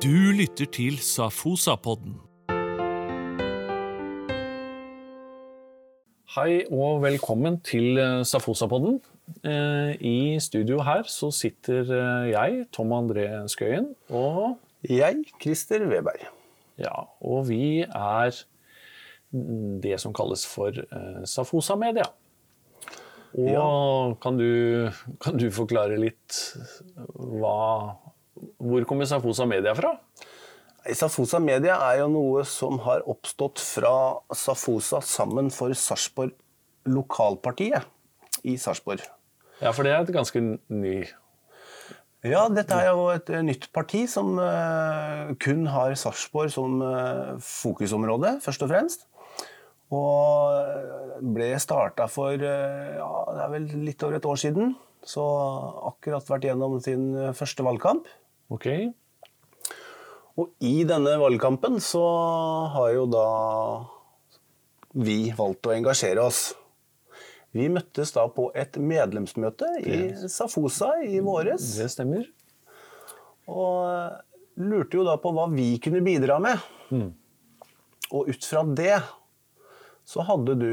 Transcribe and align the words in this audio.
Du 0.00 0.30
lytter 0.32 0.64
til 0.72 0.94
Safosa-podden. 1.04 2.14
Hei 6.32 6.62
og 6.72 7.02
velkommen 7.02 7.58
til 7.60 8.00
eh, 8.00 8.22
Safosa-podden. 8.24 8.96
Eh, 9.44 10.00
I 10.00 10.38
studio 10.40 10.80
her 10.88 11.04
så 11.04 11.28
sitter 11.36 11.84
eh, 11.84 12.30
jeg, 12.30 12.64
Tom 12.72 12.94
André 12.96 13.26
Skøyen, 13.52 13.90
og 14.08 14.56
Jeg, 14.88 15.20
Christer 15.36 15.84
Weberg. 15.84 16.24
Ja, 16.80 17.04
og 17.20 17.50
vi 17.50 17.82
er 17.84 18.32
det 19.84 20.00
som 20.00 20.16
kalles 20.16 20.46
for 20.48 20.80
Safosa 21.28 21.76
Media. 21.76 22.08
Og 23.36 24.16
kan, 24.24 24.40
du, 24.40 24.88
kan 25.20 25.36
du 25.36 25.50
forklare 25.52 26.00
litt 26.00 26.40
hva 27.04 28.00
Hvor 28.60 28.86
kommer 28.88 29.08
Safosa 29.08 29.46
Media 29.48 29.74
fra? 29.76 29.94
Safosa 30.96 31.40
Media 31.42 31.76
er 31.90 32.00
jo 32.00 32.10
noe 32.12 32.44
som 32.48 32.78
har 32.86 33.04
oppstått 33.08 33.60
fra 33.60 33.92
Safosa 34.32 35.02
sammen 35.04 35.50
for 35.52 35.74
Sarpsborg 35.76 36.32
Lokalpartiet 36.88 37.84
i 38.48 38.56
Sarpsborg. 38.56 39.02
Ja, 39.60 39.72
for 39.76 39.84
det 39.84 39.92
er 39.92 40.04
et 40.04 40.14
ganske 40.14 40.40
ny 40.40 40.94
Ja, 42.24 42.46
dette 42.52 42.76
er 42.76 42.90
jo 42.92 43.06
et 43.12 43.28
eh, 43.32 43.44
nytt 43.44 43.70
parti 43.72 44.02
som 44.08 44.34
eh, 44.40 45.30
kun 45.40 45.66
har 45.72 45.94
Sarpsborg 45.96 46.52
som 46.52 46.80
eh, 46.84 47.36
fokusområde, 47.44 48.38
først 48.44 48.64
og 48.64 48.72
fremst. 48.72 49.06
Og 49.92 51.24
ble 51.34 51.48
starta 51.60 52.06
for 52.08 52.36
ja, 52.38 53.08
det 53.34 53.40
er 53.42 53.48
vel 53.56 53.64
litt 53.82 54.04
over 54.06 54.20
et 54.20 54.28
år 54.28 54.38
siden. 54.38 54.76
Så 55.02 55.24
akkurat 55.88 56.28
vært 56.30 56.46
gjennom 56.46 56.76
sin 56.84 57.08
første 57.34 57.64
valgkamp. 57.66 58.06
Ok. 58.50 58.66
Og 60.40 60.50
i 60.64 60.82
denne 60.88 61.12
valgkampen 61.20 61.78
så 61.84 62.02
har 62.74 62.94
jo 62.96 63.04
da 63.10 63.26
vi 64.96 65.30
valgt 65.36 65.68
å 65.68 65.74
engasjere 65.74 66.24
oss. 66.24 66.50
Vi 67.54 67.66
møttes 67.70 68.12
da 68.14 68.24
på 68.30 68.48
et 68.58 68.78
medlemsmøte 68.78 69.68
i 69.82 70.00
Safosa 70.30 70.92
i 71.02 71.18
våres. 71.22 71.72
Det 71.78 71.88
stemmer. 71.92 72.26
Og 73.50 74.60
lurte 74.60 74.98
jo 74.98 75.06
da 75.06 75.16
på 75.18 75.32
hva 75.34 75.48
vi 75.50 75.72
kunne 75.82 76.02
bidra 76.06 76.38
med. 76.42 76.62
Og 78.10 78.30
ut 78.30 78.46
fra 78.46 78.62
det 78.66 78.98
så 80.10 80.24
hadde 80.26 80.56
du 80.58 80.70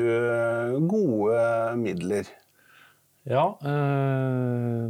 gode 0.90 1.42
midler. 1.82 2.30
Ja, 3.28 3.58
øh, 3.60 4.84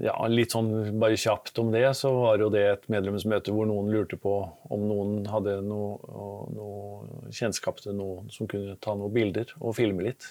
ja, 0.00 0.14
litt 0.32 0.54
sånn 0.54 0.70
bare 1.00 1.18
kjapt 1.20 1.58
om 1.60 1.68
det, 1.74 1.84
så 1.98 2.08
var 2.14 2.40
jo 2.40 2.48
det 2.52 2.62
et 2.70 2.86
medlemsmøte 2.92 3.52
hvor 3.52 3.68
noen 3.68 3.90
lurte 3.92 4.16
på 4.20 4.32
om 4.72 4.86
noen 4.88 5.26
hadde 5.28 5.58
noe, 5.66 5.98
noe 6.56 7.28
kjennskap 7.36 7.82
til 7.84 7.98
noen 7.98 8.30
som 8.32 8.48
kunne 8.48 8.78
ta 8.80 8.94
noen 8.96 9.12
bilder 9.12 9.52
og 9.60 9.76
filme 9.76 10.06
litt. 10.06 10.24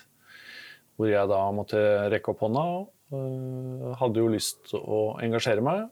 Hvor 0.98 1.12
jeg 1.12 1.30
da 1.30 1.44
måtte 1.54 1.84
rekke 2.16 2.34
opp 2.34 2.42
hånda. 2.48 2.66
øh, 3.14 3.94
hadde 4.02 4.24
jo 4.24 4.34
lyst 4.34 4.66
til 4.72 4.82
å 4.82 5.04
engasjere 5.22 5.62
meg, 5.62 5.86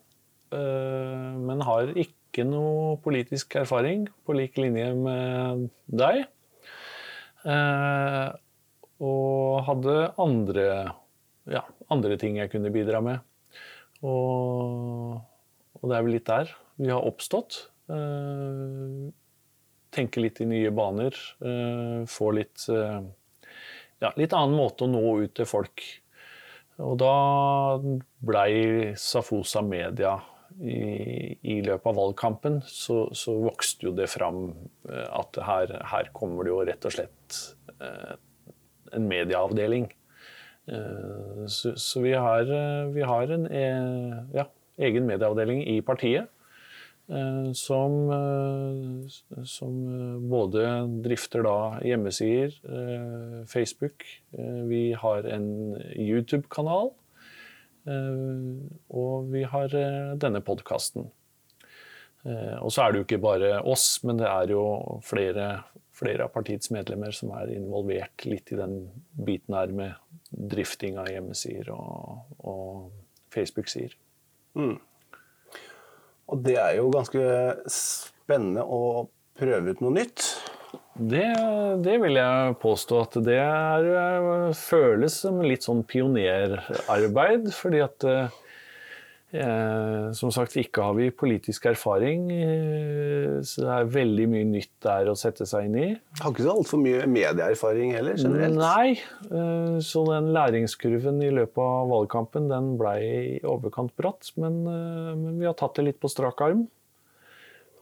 øh, 0.58 1.38
men 1.38 1.62
har 1.68 1.94
ikke 1.94 2.48
noe 2.48 2.96
politisk 3.04 3.54
erfaring 3.62 4.08
på 4.26 4.34
lik 4.34 4.58
linje 4.58 4.90
med 4.98 5.68
deg. 5.86 6.24
Og 9.04 9.62
hadde 9.68 9.96
andre, 10.18 10.68
ja, 11.50 11.64
andre 11.92 12.18
ting 12.20 12.38
jeg 12.40 12.52
kunne 12.52 12.72
bidra 12.74 13.00
med. 13.04 13.22
Og, 14.04 15.18
og 15.80 15.84
det 15.90 15.96
er 15.96 16.06
vel 16.06 16.16
litt 16.18 16.28
der 16.28 16.52
vi 16.80 16.90
har 16.90 17.06
oppstått. 17.06 17.60
Eh, 17.92 19.10
tenke 19.94 20.22
litt 20.22 20.40
i 20.42 20.48
nye 20.50 20.72
baner. 20.74 21.18
Eh, 21.44 22.00
få 22.10 22.32
litt 22.34 22.66
eh, 22.72 23.04
ja, 24.02 24.12
litt 24.18 24.34
annen 24.34 24.56
måte 24.58 24.86
å 24.86 24.90
nå 24.90 25.02
ut 25.24 25.34
til 25.38 25.48
folk. 25.48 25.84
Og 26.82 26.96
da 26.98 27.14
blei 28.26 28.94
Safosa 28.98 29.62
Media 29.62 30.16
i, 30.60 31.34
i 31.54 31.60
løpet 31.62 31.86
av 31.90 31.98
valgkampen, 31.98 32.60
så, 32.66 33.04
så 33.14 33.36
vokste 33.44 33.88
jo 33.88 33.94
det 33.96 34.08
fram 34.10 34.48
eh, 34.90 35.06
at 35.06 35.38
her, 35.46 35.76
her 35.92 36.10
kommer 36.16 36.46
det 36.46 36.54
jo 36.54 36.62
rett 36.66 36.88
og 36.88 36.96
slett 36.96 37.38
eh, 37.78 38.16
en 38.94 39.06
medieavdeling. 39.10 39.88
Eh, 40.66 41.46
så, 41.46 41.74
så 41.76 42.00
vi 42.00 42.12
har, 42.12 42.40
eh, 42.40 42.86
vi 42.94 43.02
har 43.02 43.32
en 43.34 43.46
eh, 43.46 44.16
ja, 44.34 44.46
egen 44.78 45.06
medieavdeling 45.06 45.64
i 45.68 45.80
partiet. 45.82 46.30
Som, 47.52 48.08
som 49.44 49.72
både 50.24 50.62
drifter 51.04 51.42
da 51.44 51.56
hjemmesider, 51.84 52.54
Facebook. 53.44 54.06
Vi 54.70 54.94
har 54.96 55.28
en 55.28 55.50
YouTube-kanal. 56.00 56.88
Og 58.88 59.28
vi 59.36 59.44
har 59.44 59.76
denne 60.16 60.40
podkasten. 60.40 61.10
Og 62.24 62.72
så 62.72 62.86
er 62.86 62.88
det 62.88 63.02
jo 63.02 63.06
ikke 63.10 63.20
bare 63.20 63.52
oss, 63.60 63.98
men 64.08 64.24
det 64.24 64.30
er 64.30 64.56
jo 64.56 64.64
flere, 65.04 65.50
flere 65.94 66.26
av 66.26 66.32
partiets 66.34 66.72
medlemmer 66.74 67.14
som 67.14 67.32
er 67.38 67.52
involvert 67.54 68.26
litt 68.26 68.50
i 68.52 68.58
den 68.58 68.80
biten 69.26 69.54
her 69.56 69.72
med 69.74 69.94
drifting 70.30 70.98
av 70.98 71.10
hjemmesider 71.12 71.70
og, 71.74 72.24
og 72.42 72.90
Facebook-sider. 73.34 73.94
Og 76.24 76.40
det 76.42 76.56
er 76.58 76.78
jo 76.78 76.90
ganske 76.94 77.22
spennende 77.70 78.64
å 78.64 79.06
prøve 79.38 79.74
ut 79.74 79.82
noe 79.84 79.94
nytt. 80.00 80.26
Det, 80.94 81.26
det 81.82 81.96
vil 82.02 82.18
jeg 82.18 82.54
påstå 82.62 83.00
at 83.02 83.16
det 83.26 83.38
er, 83.42 83.88
eh, 83.98 84.50
føles 84.54 85.16
som 85.24 85.40
litt 85.42 85.66
sånn 85.66 85.82
pionerarbeid. 85.90 87.50
Fordi 87.54 87.82
at 87.82 88.06
eh, 88.08 88.36
som 90.14 90.30
sagt 90.34 90.54
ikke 90.60 90.82
har 90.84 90.94
vi 90.94 91.08
politisk 91.14 91.66
erfaring. 91.66 92.28
Eh, 92.30 93.40
så 93.42 93.64
det 93.64 93.72
er 93.74 93.90
veldig 93.96 94.26
mye 94.30 94.46
nytt 94.46 94.72
der 94.84 95.10
å 95.10 95.16
sette 95.18 95.46
seg 95.48 95.68
inn 95.68 95.78
i. 95.80 95.88
Har 96.20 96.30
ikke 96.30 96.46
så 96.46 96.54
altfor 96.54 96.82
mye 96.82 97.08
medieerfaring 97.10 97.94
heller, 97.96 98.18
generelt. 98.20 98.58
Nei, 98.60 98.94
eh, 99.26 99.76
så 99.84 100.04
den 100.10 100.30
læringskurven 100.36 101.20
i 101.26 101.32
løpet 101.34 101.62
av 101.64 101.90
valgkampen 101.90 102.48
den 102.52 102.74
blei 102.80 102.98
i 103.04 103.42
overkant 103.48 103.94
bratt. 103.98 104.30
Men, 104.40 104.62
eh, 104.70 105.12
men 105.18 105.40
vi 105.42 105.50
har 105.50 105.58
tatt 105.58 105.80
det 105.80 105.88
litt 105.90 106.00
på 106.02 106.12
strak 106.12 106.42
arm. 106.46 106.66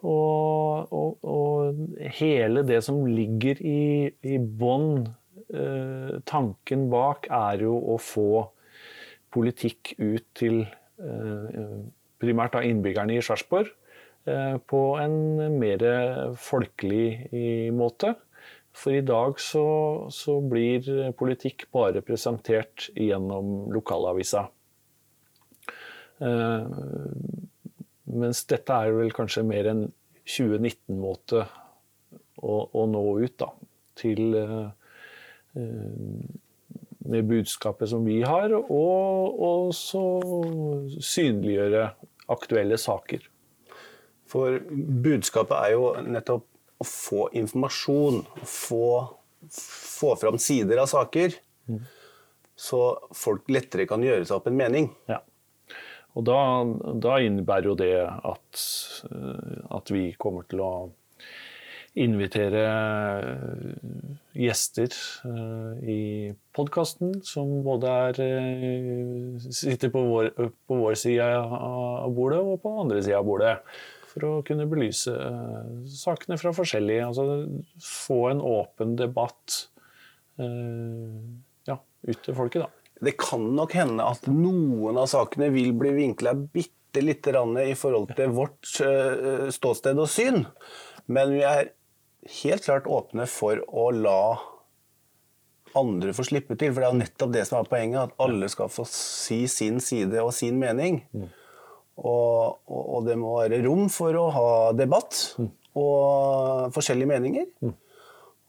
Og, 0.03 0.89
og, 0.91 1.19
og 1.23 2.07
hele 2.19 2.65
det 2.67 2.81
som 2.83 3.05
ligger 3.07 3.61
i, 3.63 4.11
i 4.27 4.39
bånn, 4.41 5.05
eh, 5.55 6.17
tanken 6.27 6.89
bak, 6.91 7.29
er 7.31 7.69
jo 7.69 7.77
å 7.95 8.01
få 8.03 8.49
politikk 9.33 9.95
ut 10.01 10.27
til 10.37 10.65
eh, 10.65 10.82
primært 12.23 12.55
av 12.59 12.67
innbyggerne 12.67 13.17
i 13.19 13.23
Sarpsborg 13.25 13.71
eh, 14.31 14.57
på 14.71 14.83
en 15.03 15.59
mer 15.59 15.87
folkelig 16.39 17.73
måte. 17.77 18.15
For 18.73 18.97
i 18.97 19.05
dag 19.05 19.37
så, 19.43 19.67
så 20.09 20.39
blir 20.41 21.13
politikk 21.19 21.67
bare 21.75 22.01
presentert 22.05 22.89
gjennom 22.97 23.73
lokalavisa. 23.75 24.47
Eh, 26.23 26.65
mens 28.23 28.45
dette 28.49 28.79
er 28.85 28.95
vel 28.97 29.13
kanskje 29.15 29.45
mer 29.47 29.69
en 29.71 29.83
2019-måte 30.23 31.43
å, 32.43 32.57
å, 32.65 32.87
nå 32.89 33.03
ut 33.23 33.37
da, 33.43 33.49
til 33.99 34.37
eh, 34.39 34.69
med 37.09 37.27
budskapet 37.31 37.91
som 37.91 38.05
vi 38.07 38.21
har, 38.23 38.53
og 38.55 39.41
også 39.43 40.03
synliggjøre 41.03 41.89
aktuelle 42.33 42.79
saker. 42.81 43.25
For 44.31 44.61
budskapet 45.05 45.57
er 45.59 45.75
jo 45.75 45.89
nettopp 46.07 46.47
å 46.83 46.87
få 46.87 47.27
informasjon, 47.39 48.23
få, 48.49 48.87
få 49.53 50.15
fram 50.19 50.39
sider 50.43 50.81
av 50.83 50.89
saker, 50.91 51.37
så 52.59 52.81
folk 53.17 53.51
lettere 53.53 53.87
kan 53.91 54.03
gjøre 54.05 54.25
seg 54.27 54.39
opp 54.39 54.49
en 54.51 54.59
mening. 54.59 54.89
Ja. 55.11 55.21
Og 56.13 56.27
da, 56.29 56.39
da 57.01 57.17
innebærer 57.25 57.71
jo 57.71 57.77
det 57.79 57.95
at, 58.05 58.65
eh, 59.09 59.61
at 59.73 59.93
vi 59.95 60.11
kommer 60.21 60.45
til 60.49 60.61
å 60.61 60.73
invitere 61.95 62.63
gjester 64.33 64.95
eh, 65.29 65.89
i 65.93 66.03
podkasten 66.57 67.19
som 67.27 67.59
både 67.67 67.97
er, 68.09 68.21
eh, 68.25 69.49
sitter 69.53 69.93
på 69.93 70.05
vår, 70.09 70.31
på 70.69 70.79
vår 70.81 70.97
side 70.97 71.27
av 71.27 72.15
bordet 72.17 72.41
og 72.41 72.63
på 72.63 72.77
andre 72.85 73.03
sida 73.03 73.21
av 73.21 73.29
bordet. 73.29 73.57
For 74.13 74.29
å 74.29 74.33
kunne 74.45 74.69
belyse 74.69 75.13
eh, 75.13 75.73
sakene 75.89 76.37
fra 76.41 76.53
forskjellige 76.57 77.09
Altså 77.09 77.27
få 77.85 78.19
en 78.31 78.43
åpen 78.45 78.97
debatt 79.01 79.67
ja, 81.69 81.75
ut 81.77 82.23
til 82.25 82.35
folket, 82.35 82.65
da. 82.65 82.83
Det 83.03 83.13
kan 83.19 83.45
nok 83.57 83.75
hende 83.75 84.05
at 84.07 84.29
noen 84.31 84.99
av 85.01 85.09
sakene 85.11 85.51
vil 85.55 85.75
bli 85.77 85.93
vinkla 85.97 86.33
bitte 86.39 87.03
lite 87.03 87.35
grann 87.35 87.57
i 87.61 87.75
forhold 87.79 88.15
til 88.17 88.33
vårt 88.35 88.69
eh, 88.85 89.49
ståsted 89.55 89.99
og 89.99 90.11
syn. 90.11 90.45
Men 91.11 91.35
vi 91.35 91.43
er 91.47 91.73
helt 92.43 92.65
klart 92.65 92.87
åpne 92.87 93.27
for 93.31 93.63
å 93.69 93.91
la 93.95 94.23
andre 95.79 96.13
få 96.17 96.27
slippe 96.27 96.57
til. 96.59 96.73
For 96.73 96.83
det 96.83 96.89
er 96.89 96.93
jo 96.93 97.01
nettopp 97.01 97.33
det 97.35 97.45
som 97.49 97.61
er 97.61 97.71
poenget, 97.71 98.11
at 98.11 98.23
alle 98.23 98.51
skal 98.53 98.71
få 98.73 98.87
si 98.89 99.45
sin 99.51 99.81
side 99.83 100.21
og 100.23 100.35
sin 100.37 100.61
mening. 100.61 101.03
Og, 101.13 102.59
og, 102.67 102.83
og 102.83 103.09
det 103.09 103.19
må 103.21 103.37
være 103.41 103.63
rom 103.67 103.89
for 103.93 104.17
å 104.19 104.27
ha 104.35 104.51
debatt 104.77 105.23
og 105.79 106.73
forskjellige 106.75 107.11
meninger. 107.11 107.75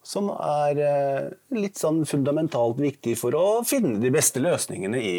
Som 0.04 0.30
er 0.36 0.80
eh, 0.84 1.28
litt 1.56 1.80
sånn 1.80 2.02
fundamentalt 2.08 2.82
viktig 2.84 3.16
for 3.20 3.36
å 3.40 3.46
finne 3.68 4.02
de 4.04 4.12
beste 4.12 4.42
løsningene 4.44 5.00
i 5.00 5.18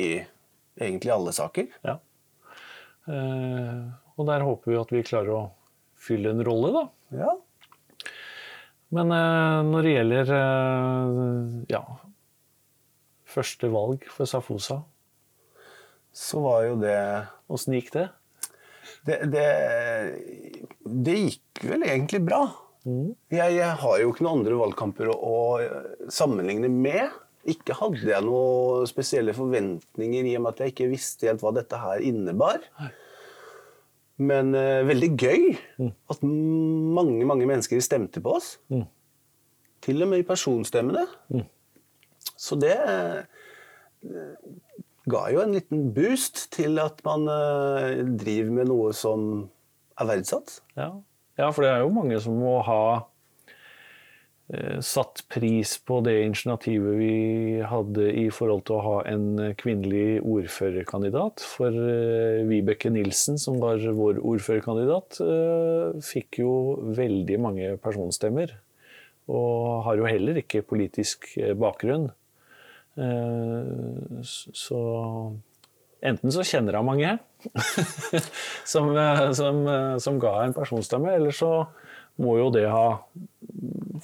egentlig 0.76 1.12
alle 1.14 1.32
saker. 1.32 1.70
Ja. 1.86 1.96
Eh, 3.08 3.80
og 4.14 4.28
der 4.28 4.44
håper 4.44 4.72
vi 4.72 4.80
at 4.80 4.92
vi 4.92 5.06
klarer 5.06 5.32
å 5.38 5.44
fylle 6.04 6.34
en 6.34 6.44
rolle, 6.44 6.72
da. 6.74 6.84
Ja. 7.24 7.32
Men 8.94 9.10
eh, 9.14 9.60
når 9.68 9.86
det 9.86 9.94
gjelder 9.94 10.34
eh, 10.38 11.54
ja, 11.72 11.82
første 13.34 13.70
valg 13.72 14.04
for 14.12 14.30
Safosa, 14.30 14.82
Så 16.14 16.38
var 16.44 16.60
jo 16.68 16.76
det 16.78 16.98
åssen 17.50 17.74
gikk 17.74 17.90
det? 17.96 18.08
det, 19.04 19.16
det, 19.32 19.48
det 20.84 21.16
gikk 21.18 21.64
vel 21.66 21.82
egentlig 21.88 22.22
bra. 22.24 22.44
Jeg, 22.84 23.56
jeg 23.56 23.72
har 23.80 23.98
jo 24.00 24.12
ikke 24.12 24.24
noen 24.24 24.42
andre 24.42 24.58
valgkamper 24.60 25.10
å, 25.10 25.16
å 25.16 26.08
sammenligne 26.12 26.70
med. 26.70 27.10
Ikke 27.50 27.76
hadde 27.76 28.06
jeg 28.08 28.24
noen 28.24 28.86
spesielle 28.88 29.34
forventninger 29.36 30.28
i 30.30 30.36
og 30.38 30.44
med 30.44 30.54
at 30.54 30.62
jeg 30.64 30.74
ikke 30.74 30.90
visste 30.92 31.28
helt 31.28 31.42
hva 31.44 31.52
dette 31.56 31.80
her 31.80 32.04
innebar. 32.04 32.62
Men 34.22 34.54
uh, 34.54 34.84
veldig 34.86 35.10
gøy 35.18 35.48
at 36.10 36.20
mange 36.22 37.26
mange 37.26 37.48
mennesker 37.50 37.80
stemte 37.82 38.22
på 38.22 38.36
oss. 38.38 38.54
Til 39.84 40.04
og 40.04 40.12
med 40.12 40.22
i 40.22 40.26
personstemmene. 40.28 41.06
Så 42.38 42.56
det 42.60 42.76
uh, 42.78 43.24
ga 45.10 45.24
jo 45.34 45.42
en 45.42 45.56
liten 45.56 45.88
boost 45.96 46.46
til 46.54 46.78
at 46.82 47.02
man 47.06 47.26
uh, 47.28 48.04
driver 48.20 48.54
med 48.60 48.70
noe 48.70 48.94
som 48.96 49.48
er 50.00 50.08
verdsatt. 50.08 50.60
Ja. 50.78 50.92
ja, 51.38 51.50
for 51.50 51.66
det 51.66 51.72
er 51.72 51.84
jo 51.84 51.92
mange 51.94 52.20
som 52.22 52.38
må 52.38 52.56
ha 52.66 52.80
satt 54.84 55.22
pris 55.32 55.70
på 55.88 56.02
det 56.04 56.18
initiativet 56.26 56.98
vi 56.98 57.60
hadde 57.64 58.10
i 58.12 58.26
forhold 58.28 58.66
til 58.68 58.76
å 58.76 58.82
ha 58.84 58.96
en 59.08 59.54
kvinnelig 59.56 60.18
ordførerkandidat. 60.20 61.40
For 61.48 61.72
eh, 61.72 62.42
Vibeke 62.44 62.92
Nilsen, 62.92 63.38
som 63.40 63.56
var 63.62 63.80
vår 63.80 64.20
ordførerkandidat, 64.20 65.16
eh, 65.24 65.96
fikk 66.04 66.42
jo 66.42 66.52
veldig 66.98 67.38
mange 67.40 67.70
personstemmer. 67.80 68.52
Og 69.32 69.80
har 69.86 69.96
jo 69.96 70.10
heller 70.12 70.42
ikke 70.42 70.60
politisk 70.68 71.30
eh, 71.40 71.54
bakgrunn. 71.56 72.10
Eh, 73.00 74.20
Så 74.28 74.82
enten 76.04 76.30
så 76.36 76.44
kjenner 76.44 76.76
hun 76.76 76.90
mange 76.92 77.16
som, 78.74 78.92
eh, 78.92 79.32
som, 79.32 79.64
eh, 79.66 79.96
som 80.04 80.20
ga 80.20 80.36
en 80.44 80.52
personstemme, 80.52 81.16
eller 81.16 81.32
så 81.32 81.54
må 82.22 82.36
jo 82.38 82.50
det 82.54 82.66
ha 82.70 83.00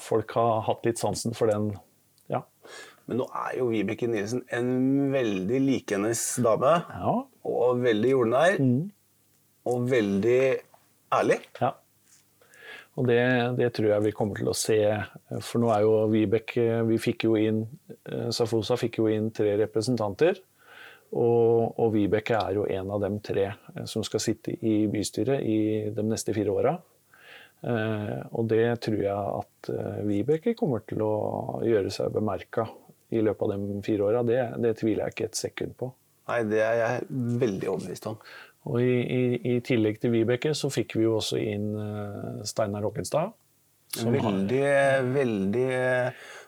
Folk 0.00 0.32
har 0.38 0.62
hatt 0.64 0.86
litt 0.86 1.00
sansen 1.02 1.34
for 1.36 1.50
den. 1.50 1.72
Ja. 2.30 2.44
Men 3.10 3.18
nå 3.20 3.26
er 3.36 3.58
jo 3.58 3.66
Vibeke 3.72 4.06
Nilsen 4.08 4.44
en 4.54 5.10
veldig 5.12 5.58
likendes 5.60 6.22
dame. 6.40 6.78
ja. 6.88 7.16
Og 7.50 7.82
veldig 7.82 8.12
jordnær. 8.14 8.60
Og 9.68 9.90
veldig 9.90 10.42
ærlig. 11.18 11.40
ja. 11.60 11.74
Og 12.98 13.06
det, 13.08 13.20
det 13.56 13.70
tror 13.76 13.92
jeg 13.92 14.04
vi 14.08 14.12
kommer 14.16 14.40
til 14.40 14.50
å 14.50 14.56
se. 14.56 14.78
For 15.46 15.62
nå 15.62 15.70
er 15.72 15.84
jo 15.86 15.92
Vibeke 16.10 16.82
Vi 16.88 16.98
fikk 17.00 17.24
jo 17.28 17.36
inn 17.38 17.62
eh, 18.10 18.28
Safosa 18.34 18.76
fikk 18.80 18.98
jo 19.00 19.06
inn 19.08 19.30
tre 19.34 19.54
representanter. 19.60 20.40
Og, 21.10 21.78
og 21.80 21.94
Vibeke 21.94 22.38
er 22.38 22.58
jo 22.58 22.66
en 22.70 22.90
av 22.94 23.02
dem 23.02 23.18
tre 23.24 23.46
eh, 23.52 23.84
som 23.90 24.04
skal 24.06 24.22
sitte 24.22 24.54
i 24.54 24.84
bystyret 24.90 25.42
i 25.42 25.58
de 25.94 26.04
neste 26.06 26.34
fire 26.36 26.52
åra. 26.54 26.74
Eh, 27.60 28.20
og 28.32 28.46
det 28.48 28.62
tror 28.86 29.00
jeg 29.02 29.32
at 29.40 29.70
eh, 29.74 29.98
Vibeke 30.08 30.54
kommer 30.56 30.80
til 30.88 31.02
å 31.04 31.10
gjøre 31.66 31.90
seg 31.92 32.12
bemerka 32.14 32.64
i 33.12 33.20
løpet 33.26 33.42
av 33.42 33.66
de 33.68 33.80
fire 33.84 34.06
åra. 34.06 34.22
Det, 34.24 34.38
det 34.64 34.76
tviler 34.80 35.04
jeg 35.08 35.16
ikke 35.16 35.28
et 35.30 35.40
sekund 35.40 35.74
på. 35.80 35.90
Nei, 36.30 36.38
det 36.46 36.60
er 36.62 36.78
jeg 36.78 37.08
veldig 37.42 37.68
overbevist 37.72 38.06
om. 38.12 38.16
Og 38.70 38.76
i, 38.84 38.96
i, 39.02 39.20
i 39.54 39.60
tillegg 39.64 39.98
til 40.02 40.12
Vibeke 40.14 40.52
så 40.56 40.68
fikk 40.72 40.94
vi 40.98 41.04
jo 41.08 41.16
også 41.18 41.40
inn 41.42 41.70
eh, 41.80 42.42
Steinar 42.48 42.84
Håkenstad. 42.86 43.32
Veldig, 43.98 44.60
har- 44.62 45.06
veldig 45.10 45.70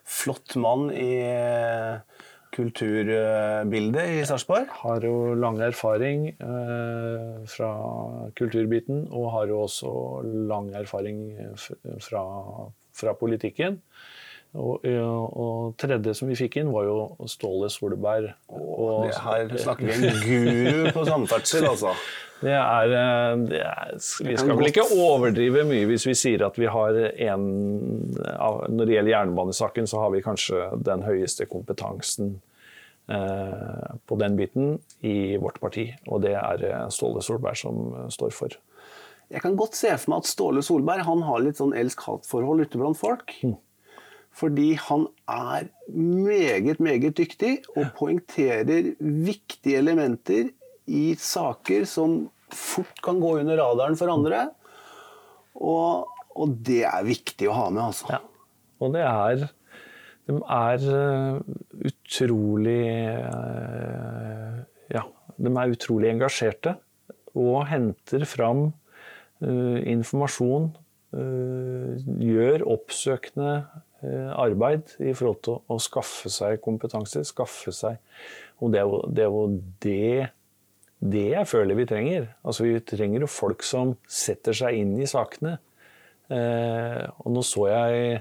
flott 0.07 0.55
mann 0.63 0.89
i 0.95 1.09
kulturbildet 2.53 4.17
i 4.19 4.25
Sarpsborg. 4.29 4.69
har 4.83 5.05
jo 5.07 5.35
lang 5.35 5.61
erfaring 5.65 6.29
eh, 6.33 7.47
fra 7.49 7.71
kulturbiten, 8.39 9.07
og 9.11 9.31
har 9.33 9.47
jo 9.53 9.63
også 9.67 9.93
lang 10.51 10.73
erfaring 10.77 11.33
fra, 12.01 12.25
fra 12.95 13.15
politikken. 13.17 13.81
Og, 14.53 14.85
og 14.85 15.79
tredje 15.81 16.13
som 16.15 16.29
vi 16.29 16.37
fikk 16.37 16.59
inn, 16.61 16.73
var 16.75 16.85
jo 16.85 17.27
Ståle 17.31 17.71
Solberg. 17.73 18.35
Og 18.53 19.09
Det 19.09 19.23
her 19.25 19.57
snakker 19.57 19.89
vi 19.89 20.11
en 20.11 20.21
guru 20.29 20.93
på 20.93 21.07
samferdsel, 21.09 21.71
altså. 21.71 21.95
Det 22.43 22.55
er, 22.59 22.93
eh, 22.99 23.37
det 23.49 23.61
er 23.63 23.93
Vi 24.27 24.37
skal 24.37 24.57
vel 24.59 24.71
ikke 24.73 24.87
overdrive 24.91 25.63
mye 25.69 25.87
hvis 25.91 26.07
vi 26.09 26.15
sier 26.19 26.43
at 26.47 26.59
vi 26.59 26.71
har 26.71 26.99
en 27.29 27.45
Når 28.13 28.83
det 28.83 28.97
gjelder 28.97 29.15
jernbanesaken, 29.15 29.87
så 29.87 30.03
har 30.03 30.11
vi 30.15 30.25
kanskje 30.25 30.65
den 30.83 31.05
høyeste 31.07 31.47
kompetansen 31.51 32.35
eh, 33.09 33.89
på 34.07 34.19
den 34.19 34.37
biten 34.39 34.77
i 35.07 35.37
vårt 35.39 35.61
parti. 35.63 35.89
Og 36.09 36.25
det 36.27 36.35
er 36.39 36.67
eh, 36.67 36.87
Ståle 36.91 37.23
Solberg 37.23 37.59
som 37.63 38.11
står 38.11 38.35
for. 38.35 38.59
Jeg 39.33 39.41
kan 39.41 39.57
godt 39.57 39.79
se 39.79 39.93
for 39.97 40.13
meg 40.13 40.25
at 40.25 40.31
Ståle 40.31 40.63
Solberg 40.67 41.07
han 41.07 41.23
har 41.25 41.45
litt 41.45 41.61
sånn 41.61 41.77
elsk-hat-forhold 41.79 42.67
ute 42.67 42.81
blant 42.81 42.99
folk. 42.99 43.33
Fordi 44.33 44.73
han 44.81 45.07
er 45.29 45.69
meget, 45.93 46.81
meget 46.81 47.17
dyktig 47.19 47.59
og 47.77 47.93
poengterer 47.99 48.95
viktige 48.99 49.79
elementer 49.81 50.51
i 50.91 51.15
saker 51.19 51.87
som 51.89 52.25
fort 52.53 53.01
kan 53.05 53.21
gå 53.23 53.39
under 53.41 53.59
radaren 53.61 53.97
for 53.99 54.13
andre. 54.13 54.47
Og, 55.57 56.09
og 56.35 56.55
det 56.67 56.83
er 56.89 57.07
viktig 57.07 57.49
å 57.51 57.57
ha 57.57 57.67
med, 57.71 57.83
altså. 57.91 58.09
Ja. 58.17 58.23
Og 58.83 58.95
det 58.97 59.05
er 59.07 59.49
De 60.27 60.39
er 60.39 60.85
eh, 60.97 61.39
utrolig 61.89 62.81
eh, 63.11 64.59
Ja, 64.95 65.05
de 65.37 65.53
er 65.53 65.75
utrolig 65.75 66.13
engasjerte 66.13 66.77
og 67.33 67.63
henter 67.71 68.27
fram 68.29 68.67
uh, 69.41 69.79
informasjon. 69.89 70.67
Uh, 71.13 71.97
gjør 72.21 72.65
oppsøkende 72.73 73.55
uh, 74.05 74.31
arbeid 74.37 74.95
i 75.01 75.15
forhold 75.17 75.41
til 75.45 75.57
å, 75.57 75.63
å 75.73 75.79
skaffe 75.81 76.29
seg 76.33 76.61
kompetanse. 76.65 77.25
Skaffe 77.29 77.73
seg 77.73 77.97
Og 78.61 78.73
det 78.73 78.83
er 78.83 78.89
jo 78.89 79.01
det, 79.09 79.25
er 79.25 79.33
jo 79.33 79.47
det 79.85 80.29
det 81.03 81.25
jeg 81.33 81.49
føler 81.51 81.79
vi 81.79 81.87
trenger. 81.91 82.27
Altså 82.47 82.69
Vi 82.69 82.81
trenger 82.87 83.25
jo 83.25 83.31
folk 83.31 83.65
som 83.67 83.97
setter 84.07 84.55
seg 84.55 84.79
inn 84.79 84.95
i 85.01 85.09
sakene. 85.11 85.57
Eh, 86.31 87.03
og 87.25 87.33
nå 87.35 87.43
så 87.45 87.67
jeg 87.69 88.21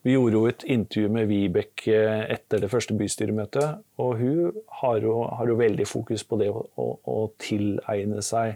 Vi 0.00 0.14
gjorde 0.14 0.32
jo 0.38 0.46
et 0.48 0.62
intervju 0.64 1.08
med 1.12 1.26
Vibeke 1.28 1.98
etter 2.32 2.62
det 2.62 2.70
første 2.72 2.94
bystyremøtet. 2.96 3.82
Og 4.00 4.14
hun 4.16 4.62
har 4.80 4.96
jo, 5.04 5.26
har 5.28 5.50
jo 5.50 5.58
veldig 5.58 5.86
fokus 5.86 6.24
på 6.24 6.38
det 6.40 6.48
å, 6.48 6.62
å, 6.80 6.86
å 7.04 7.16
tilegne 7.36 8.22
seg 8.24 8.54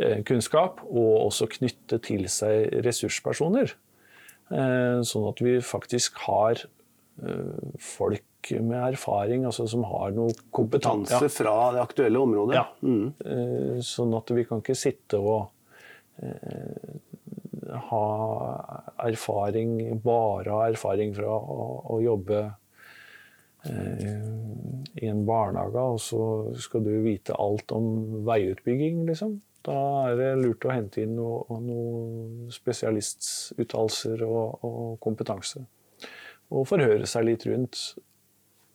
eh, 0.00 0.22
kunnskap, 0.24 0.80
og 0.88 1.26
også 1.26 1.50
knytte 1.58 1.98
til 2.06 2.24
seg 2.32 2.80
ressurspersoner. 2.86 3.74
Eh, 4.54 5.02
sånn 5.04 5.28
at 5.28 5.44
vi 5.44 5.58
faktisk 5.60 6.16
har 6.24 6.64
eh, 6.64 6.70
folk 7.80 8.50
med 8.60 8.78
erfaring, 8.92 9.44
altså 9.48 9.66
som 9.70 9.84
har 9.88 10.12
noe 10.16 10.34
kompetanse. 10.50 11.14
Kompetanse 11.14 11.30
fra 11.32 11.56
det 11.76 11.84
aktuelle 11.84 12.20
området. 12.20 12.58
Ja. 12.58 12.66
Mm. 12.84 13.80
Sånn 13.84 14.14
at 14.18 14.32
vi 14.36 14.44
kan 14.48 14.60
ikke 14.60 14.76
sitte 14.76 15.20
og 15.22 15.46
eh, 16.20 16.98
ha 17.90 18.04
erfaring, 19.06 19.78
bare 20.04 20.52
ha 20.52 20.68
erfaring 20.68 21.14
fra 21.16 21.32
å, 21.32 21.70
å 21.94 22.00
jobbe 22.04 22.42
eh, 23.70 24.20
i 25.00 25.08
en 25.10 25.24
barnehage, 25.26 25.86
og 25.94 26.00
så 26.02 26.22
skal 26.60 26.84
du 26.84 26.92
vite 27.04 27.36
alt 27.40 27.72
om 27.74 28.24
veiutbygging, 28.26 29.04
liksom. 29.08 29.38
Da 29.64 29.78
er 30.10 30.18
det 30.18 30.32
lurt 30.42 30.66
å 30.68 30.74
hente 30.74 31.00
inn 31.00 31.14
noen 31.16 31.64
noe 31.70 32.52
spesialistuttalelser 32.52 34.26
og, 34.26 34.58
og 34.60 34.98
kompetanse. 35.00 35.64
Og 36.54 36.68
forhøre 36.70 37.08
seg 37.10 37.26
litt 37.26 37.46
rundt. 37.48 37.82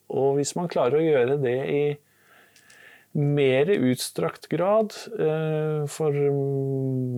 Og 0.10 0.36
hvis 0.40 0.56
man 0.58 0.70
klarer 0.72 1.00
å 1.00 1.06
gjøre 1.06 1.38
det 1.42 1.58
i 1.70 1.84
mer 3.12 3.70
utstrakt 3.70 4.48
grad. 4.50 4.94
Eh, 5.20 5.86
for 5.90 6.16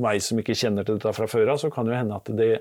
meg 0.03 0.21
som 0.23 0.39
ikke 0.39 0.57
kjenner 0.57 0.87
til 0.87 0.99
dette 0.99 1.13
fra 1.15 1.27
før 1.29 1.53
av, 1.53 1.61
så 1.61 1.71
kan 1.73 1.87
det 1.87 1.95
jo 1.95 2.01
hende 2.01 2.19
at 2.19 2.31
det 2.37 2.51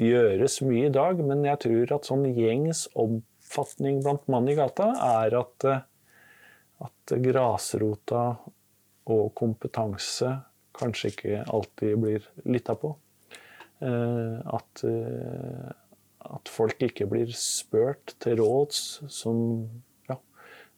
gjøres 0.00 0.60
mye 0.66 0.88
i 0.88 0.94
dag. 0.94 1.20
Men 1.24 1.44
jeg 1.46 1.62
tror 1.64 1.94
at 1.98 2.10
sånn 2.10 2.26
gjengs 2.36 2.86
oppfatning 2.92 4.02
blant 4.04 4.26
mann 4.32 4.50
i 4.50 4.58
gata 4.58 4.92
er 5.22 5.38
at, 5.40 5.68
eh, 5.68 5.86
at 6.84 7.16
grasrota 7.24 8.26
og 9.04 9.24
kompetanse 9.36 10.30
kanskje 10.74 11.10
ikke 11.12 11.40
alltid 11.54 11.98
blir 12.02 12.28
lytta 12.44 12.76
på. 12.76 12.94
Eh, 13.84 14.38
at, 14.58 14.84
at 16.34 16.50
folk 16.50 16.82
ikke 16.82 17.06
blir 17.10 17.30
spurt 17.38 18.16
til 18.22 18.40
råds 18.42 19.04
som 19.12 19.40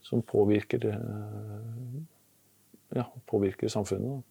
som 0.06 0.22
påvirker, 0.22 0.86
eh, 0.86 2.02
ja, 2.94 3.04
påvirker 3.26 3.68
samfunnet. 3.68 4.22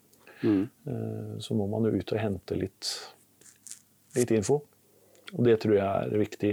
Mm. 0.42 0.70
Eh, 0.88 1.40
så 1.40 1.54
må 1.54 1.68
man 1.68 1.84
jo 1.84 2.00
ut 2.00 2.14
og 2.16 2.22
hente 2.22 2.56
litt, 2.56 2.92
litt 4.16 4.32
info. 4.32 4.62
Og 5.36 5.42
det 5.44 5.58
tror 5.60 5.76
jeg 5.76 5.86
er 5.86 6.22
viktig. 6.22 6.52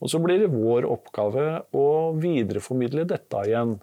Og 0.00 0.10
så 0.10 0.18
blir 0.22 0.40
det 0.42 0.54
vår 0.54 0.88
oppgave 0.88 1.44
å 1.76 1.88
videreformidle 2.18 3.04
dette 3.06 3.42
igjen. 3.46 3.76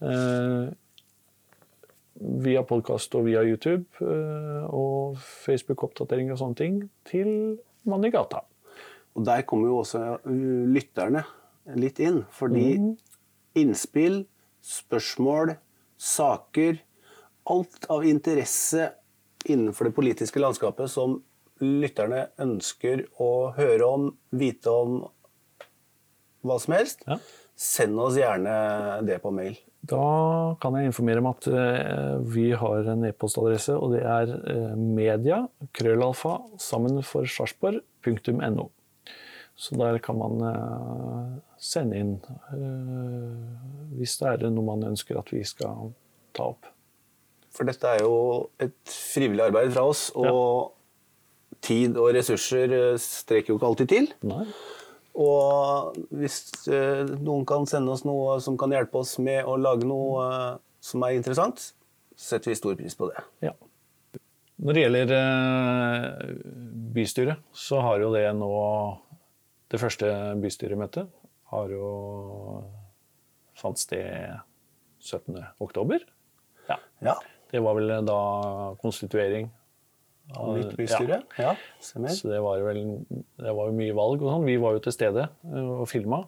Eh, 0.00 0.70
via 2.20 2.62
podkast 2.68 3.14
og 3.16 3.26
via 3.28 3.42
YouTube 3.44 3.84
eh, 4.00 4.64
og 4.70 5.20
Facebook-oppdateringer 5.44 6.36
og 6.36 6.40
sånne 6.40 6.60
ting 6.60 6.80
til 7.08 7.60
mann 7.88 8.06
i 8.06 8.12
gata. 8.14 8.46
Og 9.20 9.28
der 9.28 9.44
kommer 9.44 9.68
jo 9.68 9.82
også 9.82 10.00
lytterne 10.24 11.26
litt 11.76 12.00
inn. 12.00 12.22
Fordi 12.32 12.66
mm 12.80 12.90
innspill, 13.58 14.24
spørsmål, 14.62 15.56
saker 15.98 16.80
Alt 17.50 17.86
av 17.90 18.04
interesse 18.06 18.90
innenfor 19.48 19.88
det 19.88 19.94
politiske 19.96 20.38
landskapet 20.38 20.90
som 20.92 21.16
lytterne 21.64 22.26
ønsker 22.38 23.06
å 23.18 23.50
høre 23.56 23.88
om, 23.88 24.04
vite 24.30 24.70
om, 24.70 25.00
hva 26.46 26.58
som 26.62 26.76
helst, 26.76 27.02
ja. 27.08 27.16
send 27.56 27.98
oss 27.98 28.18
gjerne 28.20 28.52
det 29.08 29.18
på 29.24 29.32
mail. 29.34 29.56
Da 29.80 30.04
kan 30.62 30.76
jeg 30.78 30.92
informere 30.92 31.24
om 31.24 31.30
at 31.32 31.48
eh, 31.48 32.20
vi 32.28 32.50
har 32.60 32.92
en 32.92 33.08
e-postadresse, 33.08 33.74
og 33.74 33.96
det 33.96 34.04
er 34.04 34.36
eh, 34.36 34.76
media, 34.78 35.40
krøllalfa, 35.74 36.36
sammen 36.60 37.00
for 37.02 37.26
sarpsborg.no. 37.26 38.68
Så 39.60 39.76
der 39.76 39.98
kan 40.00 40.16
man 40.16 40.40
eh, 40.40 41.32
sende 41.60 41.98
inn 42.00 42.12
eh, 42.24 43.40
hvis 43.98 44.16
det 44.22 44.28
er 44.30 44.52
noe 44.54 44.64
man 44.64 44.86
ønsker 44.88 45.18
at 45.20 45.28
vi 45.34 45.42
skal 45.44 45.90
ta 46.36 46.46
opp. 46.54 46.68
For 47.52 47.68
dette 47.68 47.90
er 47.90 48.06
jo 48.06 48.14
et 48.62 48.78
frivillig 48.88 49.50
arbeid 49.50 49.74
fra 49.74 49.84
oss, 49.90 50.06
og 50.16 50.30
ja. 50.30 51.58
tid 51.66 51.98
og 52.00 52.14
ressurser 52.16 52.72
eh, 52.72 53.00
strekker 53.04 53.52
jo 53.52 53.58
ikke 53.58 53.68
alltid 53.68 53.90
til. 53.92 54.08
Nei. 54.30 54.46
Og 55.20 55.98
hvis 56.16 56.38
noen 56.70 57.42
kan 57.44 57.66
sende 57.68 57.92
oss 57.92 58.06
noe 58.06 58.38
som 58.40 58.56
kan 58.56 58.72
hjelpe 58.72 59.02
oss 59.02 59.16
med 59.20 59.42
å 59.44 59.58
lage 59.60 59.84
noe 59.84 60.22
som 60.80 61.02
er 61.04 61.18
interessant, 61.18 61.66
setter 62.16 62.54
vi 62.54 62.56
stor 62.56 62.78
pris 62.78 62.96
på 62.96 63.10
det. 63.10 63.26
Ja. 63.44 63.52
Når 64.62 64.78
det 64.78 64.86
gjelder 64.86 65.12
bystyret, 66.94 67.42
så 67.52 67.82
har 67.84 68.00
jo 68.06 68.14
det 68.14 68.24
nå 68.38 68.54
det 69.70 69.80
første 69.80 70.10
bystyremøtet 70.42 71.10
har 71.50 71.72
jo 71.72 71.90
fant 73.58 73.78
sted 73.78 74.40
17. 75.00 75.36
oktober. 75.62 76.02
Ja. 76.68 76.78
ja. 77.04 77.16
Det 77.50 77.62
var 77.64 77.78
vel 77.78 77.94
da 78.06 78.20
konstituering. 78.82 79.50
Av 80.38 80.52
nytt 80.54 80.76
bystyre? 80.78 81.22
Ja. 81.40 81.54
ja. 81.82 82.10
Så 82.14 82.30
det 82.30 82.38
var, 82.44 82.60
vel, 82.62 82.84
det 83.40 83.54
var 83.56 83.70
jo 83.70 83.74
mye 83.74 83.96
valg 83.96 84.22
og 84.22 84.30
sånn. 84.30 84.46
Vi 84.46 84.60
var 84.62 84.76
jo 84.76 84.84
til 84.84 84.94
stede 84.94 85.26
eh, 85.26 85.72
og 85.80 85.88
filma. 85.90 86.22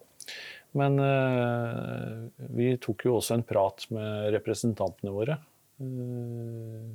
Men 0.78 0.96
uh, 0.98 2.26
vi 2.56 2.72
tok 2.80 3.04
jo 3.06 3.18
også 3.18 3.36
en 3.36 3.46
prat 3.46 3.84
med 3.92 4.30
representantene 4.32 5.12
våre. 5.14 5.36
Uh, 5.82 6.88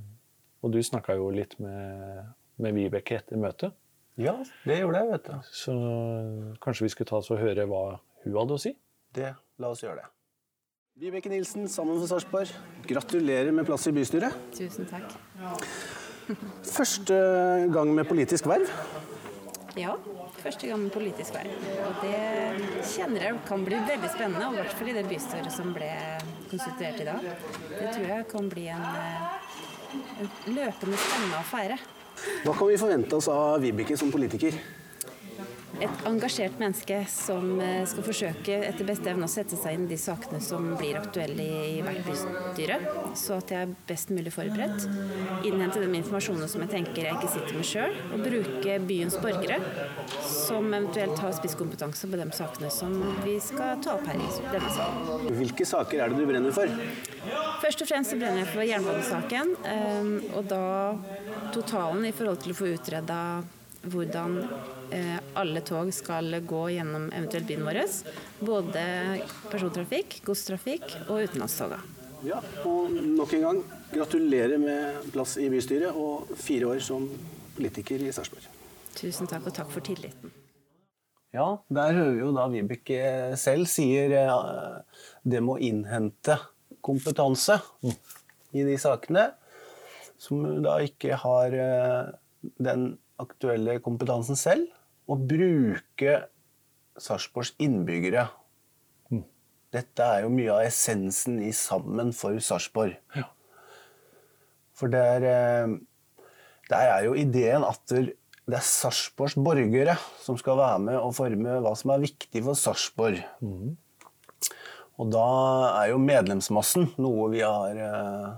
og 0.66 0.74
du 0.74 0.80
snakka 0.84 1.16
jo 1.20 1.30
litt 1.32 1.54
med, 1.63 2.34
med 2.63 2.75
Vibeke 2.75 3.20
etter 3.22 3.39
møtet. 3.39 3.75
Ja, 4.18 4.34
det 4.66 4.80
gjorde 4.80 5.00
jeg, 5.04 5.10
vet 5.14 5.28
du. 5.30 5.50
Så 5.54 5.74
kanskje 6.64 6.88
vi 6.88 6.94
skulle 6.94 7.10
ta 7.10 7.20
oss 7.20 7.30
og 7.30 7.38
høre 7.38 7.68
hva 7.70 7.82
hun 8.24 8.38
hadde 8.40 8.56
å 8.56 8.62
si? 8.62 8.72
Det, 9.14 9.30
la 9.62 9.70
oss 9.70 9.84
gjøre 9.84 10.02
det. 10.02 10.08
Vibeke 10.98 11.30
Nilsen, 11.30 11.68
sammen 11.70 12.00
for 12.02 12.10
Sarpsborg. 12.10 12.50
Gratulerer 12.90 13.54
med 13.54 13.68
plass 13.68 13.86
i 13.86 13.94
bystyret. 13.94 14.34
Tusen 14.58 14.90
takk. 14.90 15.14
Første 16.66 17.18
gang 17.70 17.92
med 17.94 18.10
politisk 18.10 18.50
verv? 18.50 18.72
Ja, 19.78 19.94
første 20.42 20.72
gang 20.72 20.82
med 20.88 20.96
politisk 20.96 21.38
verv. 21.38 21.54
Og 21.86 22.02
det 22.02 22.22
kjenner 22.90 23.28
jeg 23.28 23.44
kan 23.46 23.68
bli 23.68 23.84
veldig 23.92 24.10
spennende, 24.16 24.48
og 24.48 24.58
i 24.58 24.64
hvert 24.64 24.74
fall 24.80 24.90
i 24.90 24.96
det 24.98 25.06
bystyret 25.12 25.54
som 25.54 25.70
ble 25.78 25.92
konstituert 26.50 27.04
i 27.06 27.08
dag. 27.12 27.30
Det 27.70 27.94
tror 27.94 28.10
jeg 28.16 28.28
kan 28.34 28.50
bli 28.50 28.66
en, 28.74 28.88
eh, 29.04 29.54
en 30.26 30.58
løpende 30.58 30.98
spennende 31.06 31.44
affære. 31.44 31.78
Hva 32.44 32.54
kan 32.54 32.70
vi 32.70 32.80
forvente 32.80 33.16
oss 33.18 33.28
av 33.32 33.62
Vibeke 33.62 33.98
som 33.98 34.12
politiker? 34.14 34.56
Et 35.84 36.05
engasjert 36.10 36.57
menneske 36.62 37.00
som 37.12 37.60
eh, 37.62 37.84
skal 37.89 38.05
forsøke 38.05 38.55
etter 38.67 38.88
beste 38.88 39.12
evne 39.12 39.27
å 39.27 39.31
sette 39.31 39.57
seg 39.60 39.77
inn 39.77 39.86
i 39.86 39.91
de 39.91 40.00
sakene 40.01 40.39
som 40.43 40.72
blir 40.79 40.98
aktuelle 41.00 41.46
i 41.67 41.81
hvert 41.86 42.01
bystyre, 42.07 42.79
så 43.17 43.38
at 43.38 43.53
jeg 43.53 43.67
er 43.67 43.75
best 43.89 44.12
mulig 44.13 44.34
forberedt. 44.34 44.88
Innhente 45.48 45.81
den 45.84 45.96
informasjonen 46.00 46.50
som 46.51 46.63
jeg 46.65 46.74
tenker 46.74 47.05
jeg 47.05 47.17
ikke 47.17 47.31
sitter 47.34 47.60
med 47.60 47.69
sjøl, 47.69 47.98
og 48.12 48.24
bruke 48.25 48.77
byens 48.89 49.17
borgere, 49.22 49.60
som 50.25 50.72
eventuelt 50.72 51.22
har 51.24 51.36
spisskompetanse 51.38 52.10
på 52.10 52.22
de 52.22 52.29
sakene 52.38 52.72
som 52.74 52.96
vi 53.25 53.38
skal 53.43 53.77
ta 53.84 53.98
opp 53.98 54.07
her 54.10 54.17
i 54.17 54.31
denne 54.53 54.74
salen. 54.74 55.27
Hvilke 55.38 55.67
saker 55.67 56.03
er 56.03 56.13
det 56.13 56.22
du 56.22 56.29
brenner 56.29 56.55
for? 56.55 56.72
Først 57.62 57.84
og 57.84 57.89
fremst 57.89 58.13
så 58.13 58.17
brenner 58.19 58.43
jeg 58.43 58.51
for 58.53 58.65
jernbanesaken, 58.65 59.53
eh, 59.67 60.34
og 60.38 60.50
da 60.50 60.65
totalen 61.53 62.05
i 62.07 62.15
forhold 62.15 62.41
til 62.43 62.53
å 62.53 62.57
få 62.57 62.74
utreda 62.74 63.19
hvordan 63.91 64.39
eh, 64.94 65.17
alle 65.38 65.62
tog 65.65 65.91
skal 65.96 66.39
gå 66.48 66.63
gjennom 66.75 67.10
eventuelt 67.12 67.48
byen 67.50 67.65
vår. 67.67 67.82
Både 68.48 68.84
persontrafikk, 69.51 70.20
godstrafikk 70.27 70.89
og 71.08 71.27
utenlandstoga. 71.27 71.79
Ja, 72.25 72.41
og 72.65 72.91
nok 72.91 73.34
en 73.38 73.46
gang, 73.46 73.63
gratulerer 73.94 74.58
med 74.62 75.12
plass 75.13 75.38
i 75.38 75.50
bystyret 75.53 75.96
og 75.96 76.32
fire 76.39 76.74
år 76.74 76.82
som 76.84 77.06
politiker 77.58 78.01
i 78.01 78.12
Sarpsborg. 78.13 78.48
Tusen 78.98 79.29
takk, 79.29 79.50
og 79.50 79.56
takk 79.56 79.70
for 79.72 79.86
tilliten. 79.86 80.34
Ja, 81.36 81.60
der 81.70 81.94
hører 81.94 82.13
vi 82.15 82.22
jo 82.24 82.34
da 82.34 82.48
Vibeke 82.50 83.01
selv 83.38 83.67
sier 83.70 84.13
uh, 84.32 85.01
det 85.27 85.44
må 85.44 85.58
innhente 85.62 86.39
kompetanse 86.82 87.60
i 88.58 88.63
de 88.65 88.77
sakene 88.82 89.27
som 90.17 90.63
da 90.65 90.79
ikke 90.82 91.20
har 91.22 91.53
uh, 91.53 92.15
den 92.63 92.96
aktuelle 93.22 93.80
kompetansen 93.84 94.38
selv 94.40 94.68
og 95.08 95.24
bruke 95.30 96.18
Sarpsborgs 96.98 97.54
innbyggere. 97.62 98.28
Mm. 99.14 99.24
Dette 99.74 100.06
er 100.06 100.26
jo 100.26 100.34
mye 100.34 100.54
av 100.54 100.66
essensen 100.68 101.40
i 101.46 101.54
Sammen 101.56 102.14
for 102.18 102.38
Sarpsborg. 102.44 102.98
Ja. 103.16 103.28
For 104.78 104.94
der, 104.94 105.26
eh, 105.26 105.76
der, 106.70 106.94
er 106.94 107.06
jo 107.08 107.16
ideen 107.18 107.66
at 107.66 107.82
det 107.90 108.08
er 108.48 108.66
Sarpsborgs 108.66 109.38
borgere 109.40 109.98
som 110.24 110.38
skal 110.38 110.60
være 110.60 110.80
med 110.90 111.00
og 111.00 111.16
forme 111.18 111.60
hva 111.64 111.74
som 111.78 111.94
er 111.94 112.04
viktig 112.06 112.44
for 112.46 112.58
Sarpsborg. 112.58 113.22
Mm. 113.42 113.78
Og 114.98 115.14
da 115.14 115.30
er 115.84 115.92
jo 115.92 116.02
medlemsmassen 116.02 116.92
noe 117.02 117.30
vi 117.34 117.44
har 117.46 117.78
eh, 117.78 118.30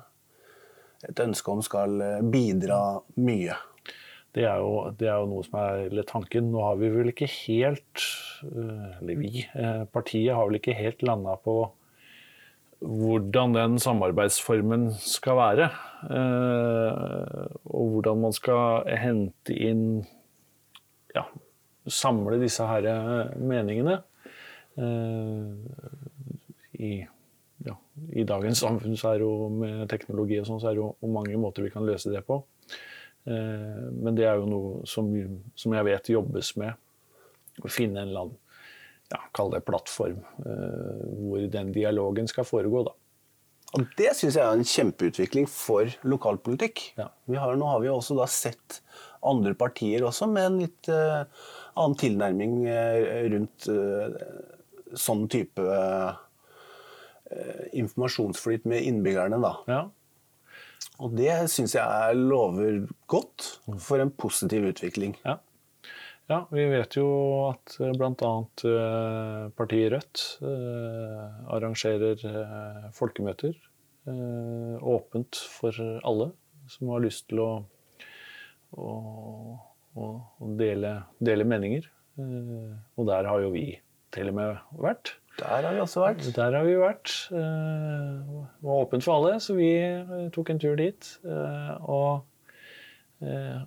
et 1.07 1.23
ønske 1.23 1.51
om 1.51 1.63
skal 1.63 1.99
eh, 2.03 2.23
bidra 2.23 2.99
mye. 3.23 3.55
Det 4.37 4.45
er, 4.45 4.61
jo, 4.61 4.73
det 4.93 5.07
er, 5.09 5.17
jo, 5.17 5.29
noe 5.31 5.45
som 5.45 5.57
er 5.57 5.89
litt 5.93 6.09
tanken. 6.11 6.51
Nå 6.53 6.61
har 6.61 6.77
vi 6.77 6.91
vel 6.93 7.09
ikke 7.09 7.29
helt 7.31 8.03
eh, 8.45 8.99
Eller 8.99 9.17
vi, 9.17 9.43
eh, 9.47 9.83
partiet 9.89 10.35
har 10.37 10.45
vel 10.45 10.59
ikke 10.59 10.77
helt 10.77 11.05
landa 11.05 11.33
på 11.41 11.59
hvordan 12.79 13.57
den 13.57 13.73
samarbeidsformen 13.81 14.85
skal 15.03 15.35
være. 15.35 15.65
Eh, 16.15 17.57
og 17.73 17.95
hvordan 17.95 18.21
man 18.27 18.35
skal 18.37 18.87
hente 19.01 19.57
inn 19.57 20.05
Ja, 21.15 21.25
samle 21.89 22.37
disse 22.39 22.63
her 22.69 22.85
meningene. 23.41 23.97
I, 26.79 26.91
ja, 27.65 27.75
I 28.13 28.23
dagens 28.29 28.61
samfunn 28.61 28.95
så 28.95 29.09
er 29.09 29.17
det 29.19 29.25
jo 29.25 29.49
med 29.51 29.89
teknologi 29.91 30.37
og 30.39 30.45
sånn, 30.47 30.61
så 30.61 30.69
er 30.69 30.77
det 30.77 30.83
jo 30.85 31.09
mange 31.11 31.41
måter 31.41 31.65
vi 31.65 31.73
kan 31.73 31.83
løse 31.89 32.13
det 32.13 32.21
på. 32.29 32.37
Eh, 33.29 33.89
men 33.93 34.17
det 34.17 34.27
er 34.27 34.39
jo 34.39 34.47
noe 34.49 34.85
som, 34.89 35.09
som 35.59 35.75
jeg 35.77 35.87
vet 35.87 36.13
jobbes 36.15 36.53
med. 36.61 36.73
Å 37.59 37.71
finne 37.71 38.01
en 38.01 38.09
eller 38.09 38.27
annen 38.27 38.37
ja, 39.09 39.19
kall 39.33 39.51
det 39.53 39.63
plattform, 39.65 40.19
eh, 40.45 41.05
hvor 41.19 41.45
den 41.53 41.71
dialogen 41.75 42.29
skal 42.29 42.47
foregå. 42.47 42.83
da. 42.89 42.95
Og 43.77 43.85
det 43.99 44.15
syns 44.17 44.37
jeg 44.37 44.41
er 44.41 44.57
en 44.57 44.65
kjempeutvikling 44.65 45.49
for 45.49 45.89
lokalpolitikk. 46.07 46.83
Ja. 46.97 47.09
Vi 47.29 47.37
har, 47.37 47.57
nå 47.57 47.69
har 47.69 47.81
vi 47.83 47.89
jo 47.89 47.99
også 47.99 48.17
da 48.17 48.25
sett 48.29 48.79
andre 49.25 49.53
partier 49.57 50.05
også 50.07 50.29
med 50.31 50.47
en 50.47 50.59
litt 50.63 50.89
eh, 50.93 51.25
annen 51.75 51.97
tilnærming 51.99 52.55
rundt 53.33 53.67
eh, 53.69 54.15
sånn 54.97 55.27
type 55.29 55.61
eh, 55.61 56.11
informasjonsflyt 57.77 58.65
med 58.69 58.85
innbyggerne, 58.89 59.37
da. 59.43 59.53
Ja. 59.69 59.81
Og 60.99 61.13
det 61.15 61.31
syns 61.51 61.75
jeg 61.77 62.17
lover 62.17 62.81
godt 63.11 63.45
for 63.83 64.01
en 64.03 64.11
positiv 64.11 64.67
utvikling. 64.71 65.15
Ja. 65.23 65.37
ja, 66.31 66.41
vi 66.51 66.65
vet 66.71 66.97
jo 66.99 67.07
at 67.49 67.77
bl.a. 67.79 68.33
partiet 69.55 69.93
Rødt 69.95 70.25
eh, 70.43 71.39
arrangerer 71.55 72.25
eh, 72.27 72.89
folkemøter 72.95 73.55
eh, 73.55 74.75
åpent 74.95 75.39
for 75.59 75.79
alle 76.03 76.31
som 76.69 76.91
har 76.93 77.03
lyst 77.03 77.29
til 77.29 77.41
å, 77.43 77.51
å, 78.77 78.89
å, 79.95 80.09
dele, 80.59 80.95
dele 81.23 81.47
meninger. 81.47 81.87
Eh, 82.19 82.75
og 82.99 83.09
der 83.09 83.29
har 83.29 83.43
jo 83.43 83.53
vi 83.55 83.65
til 84.13 84.31
og 84.31 84.37
med 84.39 84.61
vært. 84.83 85.15
Der 85.39 85.63
har 85.67 85.73
vi 85.75 85.79
også 85.83 86.01
vært. 86.03 86.25
Der 86.35 86.55
har 86.57 86.65
vi 86.67 86.75
vært. 86.79 87.13
eh, 87.31 88.19
Det 88.59 88.67
var 88.67 88.83
åpent 88.85 89.03
for 89.05 89.15
alle, 89.19 89.39
så 89.39 89.55
vi 89.57 89.69
eh, 89.77 90.29
tok 90.35 90.49
en 90.53 90.59
tur 90.59 90.75
dit. 90.79 91.09
eh, 91.25 91.71
Og, 91.81 92.25
eh, 93.21 93.61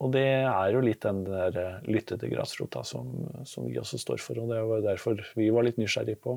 og 0.00 0.12
det 0.12 0.24
er 0.44 0.72
jo 0.74 0.80
litt 0.84 1.00
den 1.06 1.22
der 1.24 1.50
lyttede 1.54 1.92
lytte 1.94 2.18
til 2.20 2.30
grasrota 2.34 2.82
som, 2.84 3.08
som 3.44 3.66
vi 3.68 3.78
også 3.80 3.98
står 4.02 4.20
for. 4.20 4.38
Og 4.42 4.50
det 4.52 4.60
var 4.68 4.84
derfor 4.84 5.20
vi 5.36 5.50
var 5.54 5.64
litt 5.64 5.78
nysgjerrige 5.80 6.20
på 6.20 6.36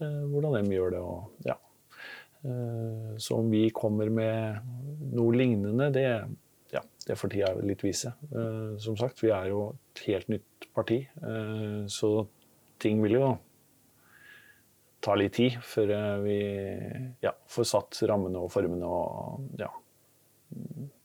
eh, 0.00 0.22
hvordan 0.28 0.58
de 0.60 0.76
gjør 0.76 0.90
det. 0.96 1.00
Og, 1.00 1.30
ja. 1.48 1.56
Eh, 2.44 3.16
Så 3.18 3.36
om 3.38 3.50
vi 3.52 3.68
kommer 3.70 4.10
med 4.10 4.60
noe 5.12 5.32
lignende, 5.36 5.90
det, 5.92 6.06
ja, 6.72 6.80
det 7.06 7.16
får 7.18 7.32
tida 7.34 7.54
litt 7.62 7.82
vise. 7.84 8.12
Eh, 8.32 8.76
Som 8.78 8.96
sagt, 9.00 9.22
vi 9.24 9.30
er 9.32 9.48
jo 9.52 9.70
et 9.94 10.04
helt 10.08 10.28
nytt 10.28 10.68
parti, 10.74 11.06
eh, 11.22 11.86
så 11.88 12.26
ting 12.80 13.02
vil 13.02 13.12
jo 13.18 13.38
ta 15.00 15.16
litt 15.16 15.36
tid 15.38 15.58
før 15.64 15.92
eh, 15.96 16.16
vi 16.24 16.38
ja, 17.24 17.32
får 17.48 17.68
satt 17.68 18.00
rammene 18.08 18.42
og 18.44 18.52
formene 18.52 18.88
og 18.88 19.60
ja, 19.60 19.70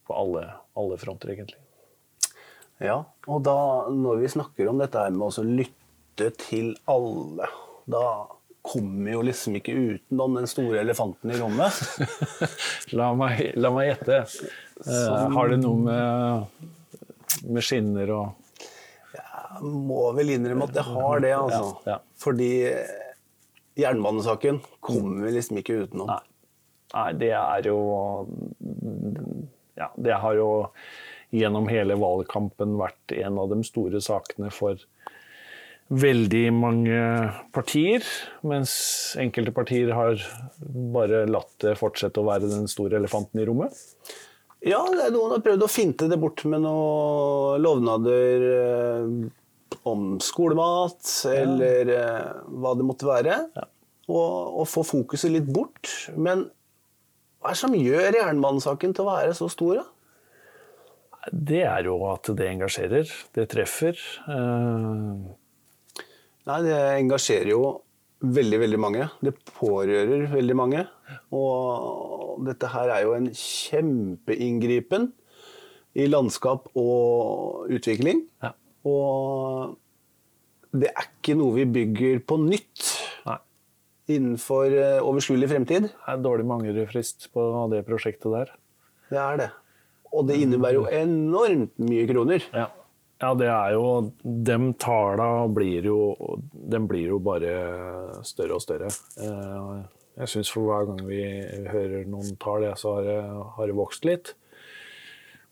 på 0.06 0.16
alle, 0.16 0.44
alle 0.78 0.98
fronter, 1.00 1.32
egentlig. 1.34 1.58
Ja, 2.82 3.00
og 3.26 3.44
da 3.46 3.58
når 3.92 4.20
vi 4.20 4.32
snakker 4.36 4.68
om 4.68 4.80
dette 4.82 5.00
her 5.00 5.14
med 5.14 5.30
å 5.30 5.44
lytte 5.46 6.30
til 6.42 6.74
alle, 6.90 7.48
da 7.88 8.04
kommer 8.66 9.12
jo 9.14 9.22
liksom 9.24 9.56
ikke 9.60 9.74
utenom 9.74 10.40
den 10.40 10.48
store 10.50 10.80
elefanten 10.82 11.32
i 11.32 11.38
rommet. 11.38 11.76
La 12.98 13.12
meg, 13.16 13.52
la 13.56 13.70
meg 13.72 13.92
gjette. 13.92 14.24
Eh, 14.82 15.28
har 15.36 15.52
det 15.52 15.60
noe 15.62 15.78
med, 15.86 16.66
med 17.46 17.64
skinner 17.64 18.10
og 18.12 18.42
Jeg 19.16 19.70
må 19.88 20.10
vel 20.18 20.34
innrømme 20.34 20.66
at 20.66 20.74
det 20.76 20.84
har 20.84 21.22
det, 21.24 21.32
altså. 21.38 21.70
Ja, 21.86 21.94
ja. 21.94 21.98
Fordi 22.20 22.50
jernbanesaken 23.76 24.60
kommer 24.80 25.26
vi 25.26 25.36
liksom 25.36 25.60
ikke 25.60 25.82
utenom. 25.84 26.10
Nei. 26.10 26.22
Nei, 26.94 27.10
det 27.18 27.32
er 27.34 27.66
jo 27.68 27.78
Ja, 29.76 29.90
det 30.00 30.20
har 30.22 30.36
jo 30.38 30.50
gjennom 31.34 31.66
hele 31.68 31.96
valgkampen 32.00 32.76
vært 32.80 33.12
en 33.16 33.40
av 33.42 33.50
de 33.50 33.58
store 33.66 34.00
sakene 34.00 34.52
for 34.54 34.80
veldig 35.86 36.44
mange 36.54 37.00
partier, 37.54 38.06
mens 38.46 38.72
enkelte 39.22 39.52
partier 39.54 39.92
har 39.94 40.22
bare 40.94 41.26
latt 41.30 41.52
det 41.62 41.76
fortsette 41.78 42.22
å 42.22 42.26
være 42.26 42.50
den 42.50 42.66
store 42.70 42.98
elefanten 42.98 43.42
i 43.42 43.46
rommet. 43.46 43.76
Ja, 44.66 44.80
noen 44.88 45.36
har 45.36 45.44
prøvd 45.44 45.62
å 45.62 45.70
finte 45.70 46.08
det 46.10 46.18
bort 46.18 46.42
med 46.48 46.64
noen 46.64 47.62
lovnader 47.62 48.46
eh, 48.50 49.10
om 49.86 50.16
skolemat, 50.22 51.00
eller 51.30 51.92
eh, 51.94 52.44
hva 52.60 52.74
det 52.78 52.86
måtte 52.86 53.08
være. 53.08 53.40
Og, 54.06 54.60
og 54.62 54.68
få 54.70 54.84
fokuset 54.86 55.32
litt 55.34 55.48
bort. 55.50 55.90
Men 56.14 56.46
hva 57.40 57.50
er 57.52 57.56
det 57.56 57.62
som 57.62 57.74
gjør 57.78 58.20
jernbanesaken 58.20 58.94
til 58.94 59.06
å 59.06 59.12
være 59.14 59.34
så 59.38 59.50
stor, 59.52 59.82
da? 59.82 59.86
Det 61.26 61.64
er 61.66 61.88
jo 61.88 61.96
at 62.06 62.28
det 62.38 62.46
engasjerer, 62.52 63.10
det 63.34 63.48
treffer. 63.50 63.98
Eh, 64.30 65.34
Nei, 66.46 66.60
det 66.62 66.76
engasjerer 67.00 67.50
jo 67.50 67.62
veldig, 68.22 68.60
veldig 68.62 68.78
mange. 68.78 69.08
Det 69.18 69.32
pårører 69.56 70.28
veldig 70.30 70.56
mange. 70.58 70.84
Og 71.34 72.44
dette 72.46 72.70
her 72.70 72.92
er 72.94 73.02
jo 73.02 73.16
en 73.16 73.26
kjempeinngripen 73.34 75.10
i 75.96 76.06
landskap 76.06 76.68
og 76.78 77.72
utvikling. 77.72 78.22
Ja. 78.44 78.52
Og 78.86 79.76
det 80.76 80.90
er 80.92 81.08
ikke 81.08 81.36
noe 81.38 81.54
vi 81.56 81.64
bygger 81.72 82.20
på 82.28 82.36
nytt 82.42 82.86
Nei. 83.26 83.38
innenfor 84.16 84.70
eh, 84.76 84.98
overskuelig 85.02 85.48
fremtid. 85.50 85.88
Det 85.90 86.12
er 86.12 86.22
dårlig 86.24 86.46
mangelfrist 86.48 87.28
på 87.34 87.46
det 87.72 87.84
prosjektet 87.88 88.34
der. 88.34 88.52
Det 89.10 89.20
er 89.22 89.40
det. 89.40 89.50
Og 90.16 90.26
det 90.28 90.38
innebærer 90.42 90.78
jo 90.78 90.86
enormt 90.90 91.74
mye 91.82 92.06
kroner. 92.08 92.44
Ja. 92.54 92.68
ja, 93.22 93.30
det 93.38 93.48
er 93.52 93.74
jo 93.74 93.88
De 94.22 94.56
tala 94.80 95.26
blir 95.52 95.88
jo 95.90 95.98
De 96.54 96.80
blir 96.88 97.10
jo 97.10 97.18
bare 97.22 97.52
større 98.26 98.56
og 98.58 98.62
større. 98.64 98.90
Eh, 99.18 99.84
Jeg 100.16 100.30
syns 100.32 100.48
for 100.54 100.64
hver 100.70 100.86
gang 100.88 101.02
vi 101.08 101.20
hører 101.68 102.06
noen 102.08 102.36
tall, 102.40 102.64
så 102.80 102.94
har 103.02 103.66
det 103.68 103.76
vokst 103.76 104.06
litt. 104.08 104.30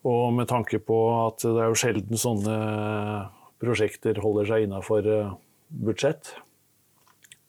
Og 0.04 0.34
med 0.36 0.48
tanke 0.50 0.80
på 0.84 0.98
at 1.16 1.44
det 1.46 1.60
er 1.60 1.70
jo 1.72 1.78
sjelden 1.80 2.20
sånne 2.20 2.56
prosjekter 3.62 4.18
holder 4.20 4.50
seg 4.50 4.66
innafor 4.66 5.06
budsjett, 5.68 6.34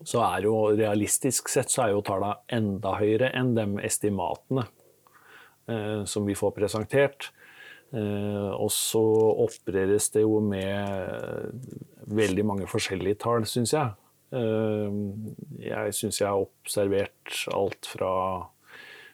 så 0.06 0.22
er 0.28 0.46
jo 0.46 0.56
realistisk 0.76 1.50
sett 1.52 1.72
så 1.72 1.86
er 1.86 1.94
jo 1.96 2.04
tallene 2.06 2.38
enda 2.54 2.96
høyere 3.00 3.32
enn 3.38 3.54
de 3.58 3.66
estimatene 3.86 4.66
eh, 5.72 6.04
som 6.10 6.28
vi 6.28 6.36
får 6.38 6.54
presentert. 6.58 7.30
Eh, 7.96 8.52
og 8.52 8.70
så 8.74 9.04
opereres 9.46 10.10
det 10.14 10.26
jo 10.26 10.42
med 10.44 11.62
veldig 12.06 12.46
mange 12.46 12.70
forskjellige 12.70 13.22
tall, 13.24 13.48
syns 13.50 13.76
jeg. 13.76 13.94
Eh, 14.36 15.00
jeg 15.64 15.96
syns 15.98 16.22
jeg 16.22 16.30
har 16.30 16.44
observert 16.44 17.40
alt 17.56 17.90
fra 17.90 18.14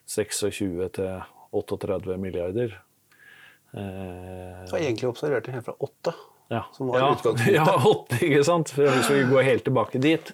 26 0.10 0.90
til 0.98 1.28
38 1.56 2.18
milliarder. 2.20 2.80
Eh, 3.74 4.66
Så 4.68 4.78
egentlig 4.78 5.08
observert 5.10 5.46
det 5.46 5.54
helt 5.56 5.66
fra 5.66 5.76
åtte. 5.80 6.14
ja, 6.52 6.66
Som 6.76 6.88
var 6.92 7.00
ja, 7.00 7.12
utgangspunktet. 7.16 7.54
ja, 7.56 7.78
åtte, 7.88 8.18
ikke 8.28 8.44
sant? 8.44 8.70
For 8.76 8.84
Hvis 8.92 9.10
vi 9.14 9.22
går 9.32 9.44
helt 9.48 9.64
tilbake 9.68 10.02
dit. 10.04 10.34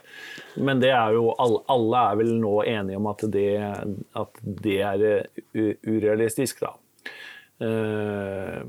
Men 0.58 0.80
det 0.82 0.89
er 0.89 1.13
jo, 1.13 1.30
alle, 1.38 2.02
er 2.12 2.15
vel 2.17 2.32
nå 2.41 2.56
enige 2.65 2.97
om 2.97 3.08
at 3.12 3.21
det, 3.32 3.47
at 4.17 4.39
det 4.41 4.80
er 4.82 5.06
urealistisk, 5.86 6.63
da. 6.65 6.73
Eh, 7.62 8.62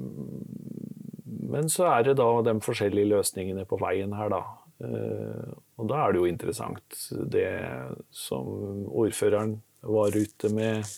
Men 1.49 1.69
så 1.73 1.87
er 1.89 2.03
det 2.11 2.17
da 2.21 2.29
de 2.45 2.55
forskjellige 2.61 3.09
løsningene 3.09 3.65
på 3.69 3.79
veien 3.81 4.13
her, 4.17 4.29
da. 4.33 4.43
Eh, 4.85 5.53
Og 5.79 5.89
da 5.89 6.03
er 6.05 6.13
det 6.13 6.21
jo 6.21 6.29
interessant 6.29 6.99
det 7.33 7.49
som 8.11 8.45
ordføreren 8.91 9.57
var 9.83 10.11
ute 10.17 10.51
med 10.53 10.81
eh, 10.83 10.95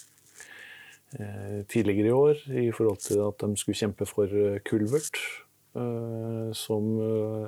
tidligere 1.69 2.07
i 2.07 2.11
år, 2.15 2.37
i 2.55 2.71
forhold 2.73 2.99
til 3.03 3.19
at 3.27 3.39
de 3.43 3.57
skulle 3.57 3.77
kjempe 3.81 4.07
for 4.07 4.25
eh, 4.31 4.59
kulvert. 4.65 5.19
eh, 5.77 6.53
Som 6.53 6.97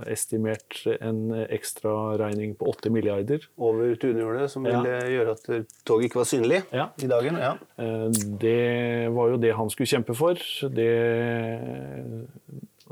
estimerte 0.07 0.95
estimert 0.95 1.01
en 1.03 1.31
ekstraregning 1.51 2.57
på 2.59 2.67
8 2.71 2.91
milliarder. 2.91 3.41
Over 3.59 3.95
tunhjulet, 3.97 4.51
som 4.51 4.65
Ja. 4.67 4.81
ville 4.83 5.01
gjøre 5.11 5.31
at 5.33 5.67
toget 5.85 6.05
ikke 6.11 6.21
var 6.21 6.25
synlig 6.31 6.63
Ja. 6.73 6.89
i 7.03 7.07
dagen. 7.07 7.35
Ja. 7.37 7.53
Eh, 7.79 8.11
Det 8.39 9.11
var 9.15 9.29
jo 9.31 9.37
det 9.37 9.55
han 9.57 9.71
skulle 9.71 9.87
kjempe 9.91 10.15
for. 10.15 10.35
Det, 10.35 10.93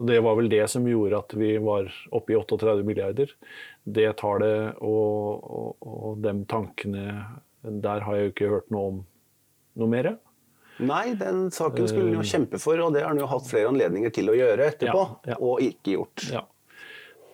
det 0.06 0.20
var 0.22 0.35
vel 0.38 0.48
det 0.48 0.64
som 0.70 0.87
gjorde 0.87 1.18
at 1.18 1.35
vi 1.37 1.56
var 1.59 1.90
oppe 2.12 2.33
i 2.33 2.37
38 2.37 2.83
milliarder. 2.87 3.30
Det 3.87 4.16
tallet 4.20 4.74
og, 4.80 5.44
og, 5.44 5.76
og 5.83 6.22
de 6.22 6.35
tankene 6.46 7.26
Der 7.62 8.00
har 8.00 8.14
jeg 8.16 8.24
jo 8.24 8.33
ikke 8.33 8.48
hørt 8.48 8.70
noe 8.72 8.87
om 8.88 9.00
noe 9.76 9.88
mer. 9.88 10.16
Nei, 10.81 11.14
den 11.19 11.51
saken 11.53 11.88
skulle 11.90 12.09
han 12.09 12.16
jo 12.23 12.27
kjempe 12.31 12.59
for, 12.62 12.81
og 12.85 12.95
det 12.95 13.03
har 13.05 13.12
han 13.12 13.21
jo 13.21 13.29
hatt 13.31 13.47
flere 13.51 13.69
anledninger 13.73 14.12
til 14.16 14.31
å 14.33 14.37
gjøre 14.38 14.71
etterpå, 14.73 15.03
Ja, 15.27 15.35
ja. 15.35 15.37
og 15.40 15.61
ikke 15.64 15.95
gjort. 15.99 16.25
Ja. 16.33 16.43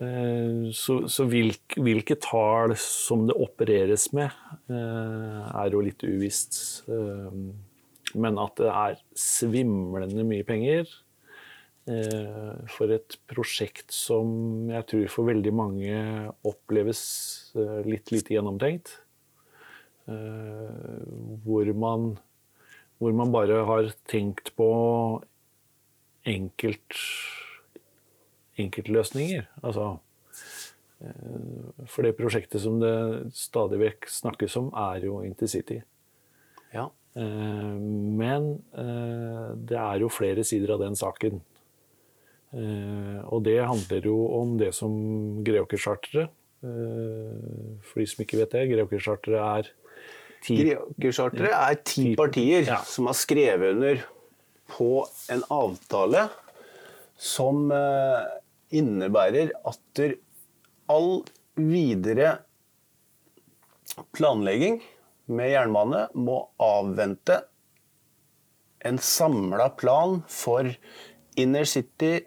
Eh, 0.02 0.66
Så, 0.76 0.98
så 1.08 1.24
hvilke, 1.30 1.78
hvilke 1.80 2.18
tall 2.20 2.74
som 2.80 3.26
det 3.30 3.36
opereres 3.40 4.10
med, 4.16 4.34
eh, 4.68 5.46
er 5.62 5.70
jo 5.72 5.80
litt 5.86 6.02
uvisst. 6.04 6.82
Eh, 6.88 7.40
Men 8.16 8.38
at 8.38 8.54
det 8.56 8.68
er 8.70 8.94
svimlende 9.18 10.22
mye 10.24 10.44
penger 10.46 10.86
eh, 11.86 12.52
for 12.72 12.90
et 12.94 13.16
prosjekt 13.28 13.90
som 13.92 14.70
jeg 14.70 14.86
tror 14.88 15.08
for 15.12 15.28
veldig 15.28 15.52
mange 15.52 15.96
oppleves 16.46 17.02
eh, 17.56 17.82
litt 17.84 18.12
lite 18.14 18.32
gjennomtenkt. 18.36 18.94
eh, 20.08 21.02
hvor, 21.44 21.66
man, 21.74 22.16
hvor 22.98 23.12
man 23.16 23.32
bare 23.32 23.64
har 23.68 23.90
tenkt 24.08 24.52
på 24.56 24.68
enkelt, 26.26 26.98
enkeltløsninger. 28.60 29.46
Altså 29.62 29.88
eh, 31.04 31.84
For 31.86 32.06
det 32.06 32.16
prosjektet 32.18 32.62
som 32.64 32.80
det 32.82 32.94
stadig 33.36 33.80
vekk 33.82 34.08
snakkes 34.10 34.56
om, 34.60 34.70
er 34.72 35.04
jo 35.06 35.20
intercity. 35.26 35.82
Ja. 36.72 36.88
Eh, 37.16 37.76
Men 37.76 38.56
eh, 38.72 39.52
det 39.68 39.80
er 39.82 40.00
jo 40.02 40.12
flere 40.12 40.44
sider 40.44 40.76
av 40.76 40.82
den 40.86 40.98
saken. 40.98 41.44
Og 42.56 43.42
det 43.44 43.58
handler 43.58 44.06
jo 44.06 44.14
om 44.32 44.54
det 44.56 44.70
som 44.72 44.92
Greåker-charteret 45.44 46.30
For 46.62 48.00
de 48.00 48.06
som 48.08 48.22
ikke 48.22 48.38
vet 48.38 48.54
det, 48.54 48.62
Greåker-charteret 48.70 49.42
er 49.42 49.68
ti 50.44 50.56
Greåker-charteret 50.62 51.54
er 51.56 51.78
ti 51.82 52.10
Ti- 52.10 52.16
partier 52.18 52.66
ja. 52.68 52.80
som 52.86 53.08
har 53.10 53.16
skrevet 53.18 53.74
under 53.76 54.02
på 54.76 54.90
en 55.32 55.42
avtale 55.54 56.26
som 57.16 57.70
eh, 57.72 58.24
innebærer 58.76 59.52
at 59.66 59.78
der 59.96 60.16
all 60.92 61.22
videre 61.56 62.36
planlegging 64.16 64.80
med 65.32 65.50
jernbane 65.50 66.04
må 66.14 66.40
avvente 66.62 67.40
en 68.86 68.98
samla 69.02 69.70
plan 69.78 70.20
for 70.30 70.68
intercity, 71.36 72.20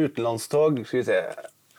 utenlandstog 0.00 0.82
Skal 0.84 0.98
vi 1.00 1.04
se 1.06 1.20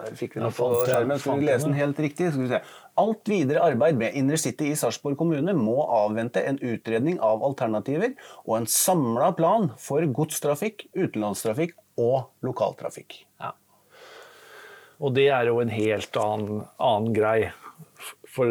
Her 0.01 0.15
fikk 0.17 0.37
vi 0.37 0.41
noe 0.41 0.53
på 0.55 0.69
skjermen. 0.85 1.19
Skal 1.21 1.37
vi 1.41 1.45
lese 1.45 1.67
den 1.67 1.77
helt 1.77 1.99
riktig? 2.01 2.31
Skal 2.33 2.47
vi 2.47 2.49
se. 2.49 2.61
Alt 2.99 3.30
videre 3.32 3.63
arbeid 3.63 3.95
med 3.95 4.17
intercity 4.19 4.71
i 4.71 4.75
Sarpsborg 4.75 5.15
kommune 5.19 5.54
må 5.56 5.77
avvente 5.95 6.43
en 6.43 6.60
utredning 6.60 7.21
av 7.23 7.43
alternativer 7.47 8.17
og 8.43 8.58
en 8.58 8.67
samla 8.67 9.32
plan 9.38 9.69
for 9.80 10.04
godstrafikk, 10.12 10.89
utenlandstrafikk 10.97 11.77
og 12.01 12.27
lokaltrafikk. 12.43 13.21
Ja. 13.39 13.54
Og 15.01 15.15
det 15.15 15.30
er 15.34 15.47
jo 15.49 15.62
en 15.63 15.71
helt 15.73 16.17
annen, 16.19 16.65
annen 16.77 17.15
grei. 17.15 17.39
For, 18.32 18.47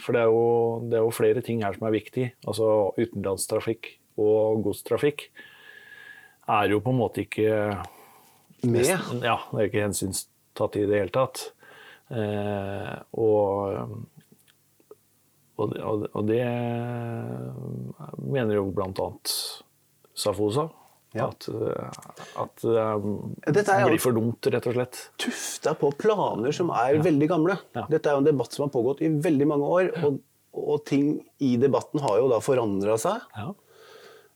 for 0.00 0.14
det, 0.16 0.22
er 0.22 0.30
jo, 0.30 0.46
det 0.90 0.98
er 0.98 1.04
jo 1.04 1.12
flere 1.14 1.42
ting 1.44 1.62
her 1.64 1.76
som 1.76 1.86
er 1.88 1.94
viktig. 1.94 2.30
Altså 2.48 2.70
utenlandstrafikk 2.96 3.92
og 4.20 4.64
godstrafikk 4.64 5.28
er 6.56 6.72
jo 6.72 6.80
på 6.80 6.92
en 6.94 7.00
måte 7.00 7.24
ikke 7.26 7.50
Med? 8.64 8.86
Nesten- 8.86 9.22
Ja, 9.22 9.36
det 9.52 9.60
er 9.60 9.68
ikke 9.68 9.84
hensynstatt 9.84 10.76
i 10.80 10.86
det 10.88 11.00
hele 11.02 11.12
tatt. 11.12 11.50
Eh, 12.10 12.94
og, 13.18 13.96
og, 15.58 15.70
det- 15.72 15.82
og, 15.82 16.02
det- 16.04 16.26
det 16.30 16.44
mener 18.30 18.54
jo 18.60 18.66
blant 18.74 18.98
annet 19.02 19.32
Safosa. 20.16 20.68
Ja. 21.16 21.28
At, 21.30 21.46
eh, 21.48 21.90
at 22.42 22.56
det 22.60 23.54
Dette 23.56 23.72
er 23.72 23.86
blir 23.88 24.00
for 24.02 24.12
dumt, 24.12 24.46
rett 24.52 24.66
og 24.68 24.74
slett. 24.76 24.98
Tufta 25.18 25.72
på 25.78 25.90
planer 25.96 26.52
som 26.52 26.70
er 26.70 26.98
veldig 27.00 27.28
gamle. 27.30 27.56
Ja. 27.76 27.86
Dette 27.88 28.10
er 28.10 28.16
jo 28.18 28.22
en 28.24 28.28
debatt 28.28 28.52
som 28.52 28.66
har 28.66 28.72
pågått 28.74 29.00
i 29.02 29.08
veldig 29.08 29.46
mange 29.48 29.64
år, 29.78 29.90
og, 30.04 30.18
og 30.52 30.82
ting 30.84 31.14
i 31.40 31.54
debatten 31.56 32.00
har 32.04 32.18
jo 32.20 32.28
da 32.32 32.40
forandra 32.44 32.98
seg. 33.00 33.22
Ja. 33.36 33.52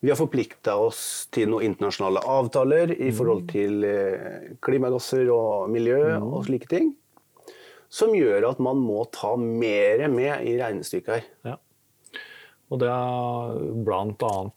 Vi 0.00 0.09
har 0.09 0.16
forplikta 0.16 0.78
oss 0.80 1.26
til 1.30 1.50
noen 1.52 1.66
internasjonale 1.68 2.22
avtaler 2.24 2.94
i 2.96 3.11
forhold 3.12 3.44
til 3.50 3.85
eh, 3.85 4.54
klimagasser 4.64 5.28
og 5.35 5.68
miljø 5.68 5.98
og 6.16 6.46
slike 6.48 6.70
ting. 6.70 6.94
Som 7.90 8.14
gjør 8.14 8.46
at 8.53 8.61
man 8.62 8.79
må 8.79 9.03
ta 9.11 9.35
mer 9.40 10.05
med 10.12 10.46
i 10.46 10.55
regnestykket 10.61 11.16
her. 11.16 11.24
Ja. 11.48 11.57
Og 12.70 12.79
det 12.79 12.87
er 12.87 13.57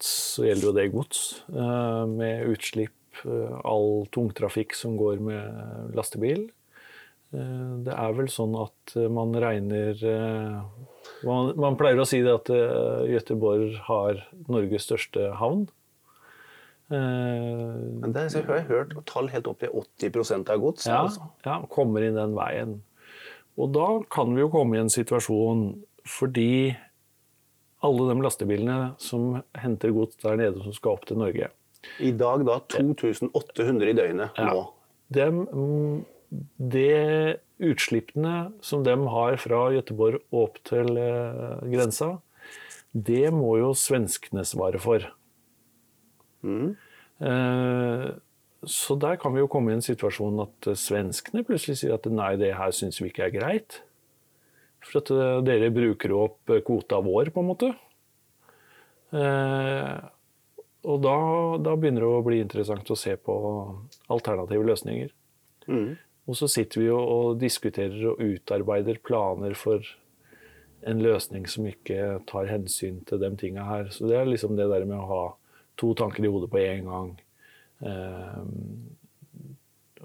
så 0.06 0.44
gjelder 0.46 0.68
jo 0.68 0.74
det 0.76 0.90
gods, 0.92 1.22
eh, 1.50 2.04
med 2.06 2.46
utslipp, 2.52 3.24
eh, 3.26 3.56
all 3.66 4.06
tungtrafikk 4.14 4.74
som 4.78 4.96
går 4.96 5.18
med 5.18 5.94
lastebil. 5.98 6.46
Eh, 7.34 7.72
Det 7.82 7.92
er 7.92 8.12
vel 8.14 8.30
sånn 8.30 8.54
at 8.54 8.94
man 9.10 9.34
regner 9.34 9.98
man, 11.24 11.56
man 11.56 11.76
pleier 11.76 11.98
å 11.98 12.06
si 12.06 12.22
det 12.22 12.32
at 12.32 12.46
Gøteborg 12.46 13.74
har 13.88 14.22
Norges 14.46 14.86
største 14.86 15.34
havn. 15.34 15.66
Men 16.90 18.12
det 18.12 18.30
har 18.30 18.58
jeg 18.60 18.68
hørt 18.68 18.94
tall 19.06 19.26
helt 19.32 19.48
opp 19.48 19.58
til 19.58 19.70
80% 19.72 20.50
av 20.50 20.60
gods. 20.60 20.86
Ja, 20.86 21.02
altså. 21.08 21.30
ja, 21.44 21.62
kommer 21.66 22.04
inn 22.04 22.14
den 22.14 22.36
veien. 22.36 22.82
Og 23.60 23.70
da 23.74 23.88
kan 24.10 24.34
vi 24.34 24.42
jo 24.42 24.50
komme 24.52 24.76
i 24.76 24.82
en 24.82 24.92
situasjon 24.92 25.66
fordi 26.08 26.74
alle 27.84 28.08
de 28.10 28.24
lastebilene 28.24 28.78
som 29.00 29.38
henter 29.60 29.92
gods 29.94 30.18
der 30.24 30.38
nede 30.40 30.62
som 30.64 30.74
skal 30.76 30.96
opp 30.96 31.06
til 31.08 31.20
Norge, 31.20 31.50
I 32.00 32.10
dag 32.16 32.44
da 32.48 32.58
2800 32.72 33.90
i 33.90 33.96
døgnet 33.96 34.38
Ja. 34.40 34.52
nå. 34.54 34.62
dem, 35.12 35.42
de 36.56 36.80
det 36.80 37.40
utslippene 37.60 38.52
som 38.64 38.82
de 38.82 38.94
har 39.08 39.36
fra 39.36 39.68
Göteborg 39.70 40.20
opp 40.32 40.56
til 40.64 40.96
eh, 40.96 41.60
grensa, 41.70 42.18
det 42.92 43.30
må 43.34 43.58
jo 43.60 43.72
svenskene 43.74 44.44
svare 44.46 44.80
for. 44.82 45.04
Mm. 46.42 46.74
Eh, 47.20 48.08
så 48.70 48.96
der 49.00 49.18
kan 49.20 49.34
vi 49.34 49.42
jo 49.42 49.48
komme 49.50 49.72
i 49.72 49.78
en 49.78 49.84
situasjon 49.84 50.42
at 50.44 50.70
eh, 50.70 50.78
svenskene 50.78 51.44
plutselig 51.46 51.80
sier 51.80 51.96
at 51.96 52.08
nei, 52.10 52.34
det 52.40 52.54
her 52.58 52.74
syns 52.74 53.00
vi 53.02 53.10
ikke 53.10 53.28
er 53.28 53.34
greit. 53.34 53.80
For 54.84 55.00
at 55.00 55.12
eh, 55.14 55.38
dere 55.46 55.72
bruker 55.74 56.14
opp 56.16 56.52
eh, 56.52 56.62
kvota 56.64 57.00
vår, 57.04 57.32
på 57.34 57.42
en 57.44 57.50
måte. 57.50 57.70
Eh, 59.14 59.94
og 60.84 61.00
da, 61.00 61.18
da 61.64 61.74
begynner 61.80 62.04
det 62.04 62.12
å 62.12 62.24
bli 62.24 62.40
interessant 62.44 62.90
å 62.92 62.98
se 62.98 63.14
på 63.16 63.34
alternative 64.12 64.66
løsninger. 64.68 65.12
Mm. 65.70 65.94
Og 66.28 66.38
så 66.38 66.48
sitter 66.50 66.82
vi 66.82 66.90
og, 66.92 67.04
og 67.04 67.38
diskuterer 67.40 68.10
og 68.12 68.20
utarbeider 68.20 69.00
planer 69.04 69.56
for 69.56 69.84
en 70.84 71.00
løsning 71.00 71.46
som 71.48 71.66
ikke 71.68 72.18
tar 72.28 72.50
hensyn 72.50 73.00
til 73.08 73.20
de 73.22 73.30
tinga 73.40 73.64
her. 73.68 73.88
Så 73.92 74.08
det 74.08 74.18
er 74.18 74.28
liksom 74.28 74.58
det 74.58 74.68
der 74.72 74.84
med 74.88 75.00
å 75.00 75.08
ha 75.08 75.22
to 75.80 75.94
tanker 75.96 76.24
i 76.24 76.30
hodet 76.30 76.50
på 76.52 76.60
én 76.60 76.88
gang. 76.88 77.14
Eh, 77.84 78.42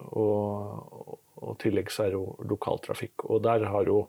og, 0.10 1.20
og 1.40 1.58
tillegg 1.62 1.92
så 1.94 2.08
er 2.08 2.18
jo 2.18 2.24
lokaltrafikk. 2.50 3.28
Og 3.30 3.44
der 3.46 3.68
har 3.72 3.90
jo 3.90 4.04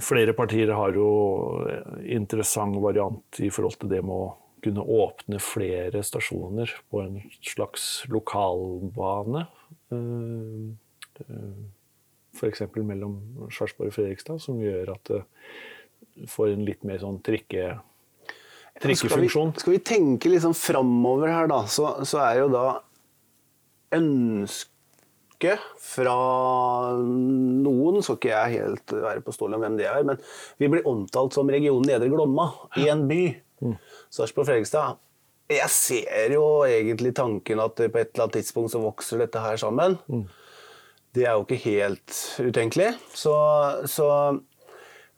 flere 0.00 0.32
partier 0.32 0.72
har 0.72 0.94
jo 0.96 1.08
interessant 2.00 2.78
variant 2.80 3.40
i 3.44 3.50
forhold 3.52 3.76
til 3.80 3.92
det 3.92 4.00
med 4.04 4.14
å 4.14 4.30
kunne 4.62 4.84
åpne 4.86 5.40
flere 5.42 6.04
stasjoner 6.06 6.70
på 6.90 7.02
en 7.02 7.18
slags 7.42 8.04
lokalbane. 8.12 9.46
F.eks. 12.32 12.62
mellom 12.78 13.18
Sarpsborg 13.52 13.90
og 13.90 13.96
Fredrikstad, 13.96 14.38
som 14.40 14.62
gjør 14.62 14.94
at 14.94 15.10
det 15.10 16.28
får 16.30 16.54
en 16.54 16.64
litt 16.66 16.86
mer 16.86 17.02
sånn 17.02 17.20
trikke, 17.24 17.74
trikkefunksjon. 18.82 19.54
Skal 19.54 19.58
vi, 19.58 19.64
skal 19.64 19.76
vi 19.76 19.84
tenke 19.86 20.32
liksom 20.32 20.56
framover 20.58 21.32
her, 21.32 21.48
da, 21.50 21.62
så, 21.70 21.94
så 22.08 22.22
er 22.26 22.42
jo 22.42 22.50
da 22.52 22.66
ønsket 23.96 25.62
fra 25.82 26.16
noen, 27.02 28.02
skal 28.02 28.18
ikke 28.18 28.30
jeg 28.30 28.60
helt 28.60 28.94
være 28.94 29.22
på 29.26 29.34
stålet 29.34 29.58
om 29.58 29.64
hvem 29.64 29.78
det 29.80 29.88
er, 29.90 30.04
men 30.06 30.20
vi 30.62 30.70
blir 30.70 30.86
omtalt 30.88 31.34
som 31.34 31.50
regionen 31.50 31.88
Nedre 31.90 32.10
Glomma 32.12 32.52
i 32.78 32.86
en 32.92 33.08
by. 33.10 33.24
Sarpsborg 34.12 34.44
og 34.44 34.48
Fredrikstad. 34.50 35.00
Jeg 35.52 35.70
ser 35.74 36.32
jo 36.36 36.44
egentlig 36.64 37.12
tanken 37.18 37.60
at 37.62 37.76
på 37.76 37.84
et 37.84 38.12
eller 38.14 38.24
annet 38.24 38.38
tidspunkt 38.38 38.72
så 38.72 38.80
vokser 38.82 39.20
dette 39.22 39.42
her 39.42 39.58
sammen. 39.60 39.98
Det 41.12 41.26
er 41.26 41.36
jo 41.36 41.44
ikke 41.44 41.60
helt 41.66 42.14
utenkelig. 42.40 42.92
Så, 43.12 43.34
så, 43.90 44.08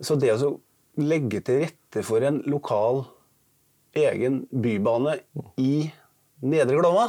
så 0.00 0.16
det 0.18 0.32
å 0.34 0.56
legge 1.00 1.42
til 1.44 1.62
rette 1.66 2.02
for 2.06 2.24
en 2.26 2.40
lokal 2.50 3.04
egen 3.98 4.42
bybane 4.50 5.18
i 5.60 5.88
Nedre 6.44 6.78
Glomma, 6.80 7.08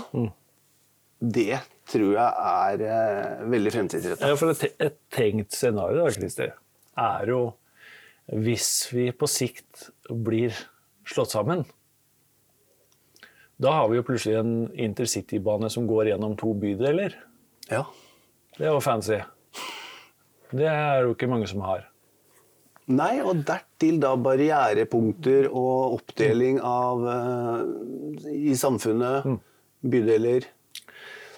det 1.19 1.60
tror 1.89 2.15
jeg 2.15 2.50
er 2.52 2.84
eh, 2.86 3.45
veldig 3.52 3.74
fremtidsrettet. 3.74 4.26
Ja, 4.26 4.38
for 4.39 4.54
et, 4.54 4.78
et 4.82 4.98
tenkt 5.13 5.56
scenario 5.56 6.04
da, 6.04 6.12
Christer, 6.13 6.56
er 6.98 7.32
jo 7.32 7.41
hvis 8.34 8.69
vi 8.93 9.10
på 9.13 9.30
sikt 9.30 9.89
blir 10.10 10.56
slått 11.06 11.36
sammen. 11.36 11.62
Da 13.62 13.71
har 13.78 13.89
vi 13.91 14.00
jo 14.00 14.06
plutselig 14.08 14.39
en 14.39 14.56
intercitybane 14.74 15.69
som 15.71 15.86
går 15.88 16.10
gjennom 16.12 16.34
to 16.39 16.52
bydeler. 16.60 17.13
Ja. 17.69 17.86
Det 18.58 18.65
er 18.65 18.74
jo 18.74 18.82
fancy. 18.84 19.19
Det 20.56 20.67
er 20.67 21.06
jo 21.06 21.13
ikke 21.15 21.30
mange 21.32 21.48
som 21.50 21.63
har. 21.65 21.86
Nei, 22.93 23.17
og 23.26 23.39
dertil 23.48 23.98
da 23.98 24.12
barrierepunkter 24.21 25.48
og 25.50 25.95
oppdeling 25.98 26.60
av 26.62 27.02
uh, 27.02 27.63
i 28.30 28.54
samfunnet, 28.58 29.26
bydeler. 29.82 30.45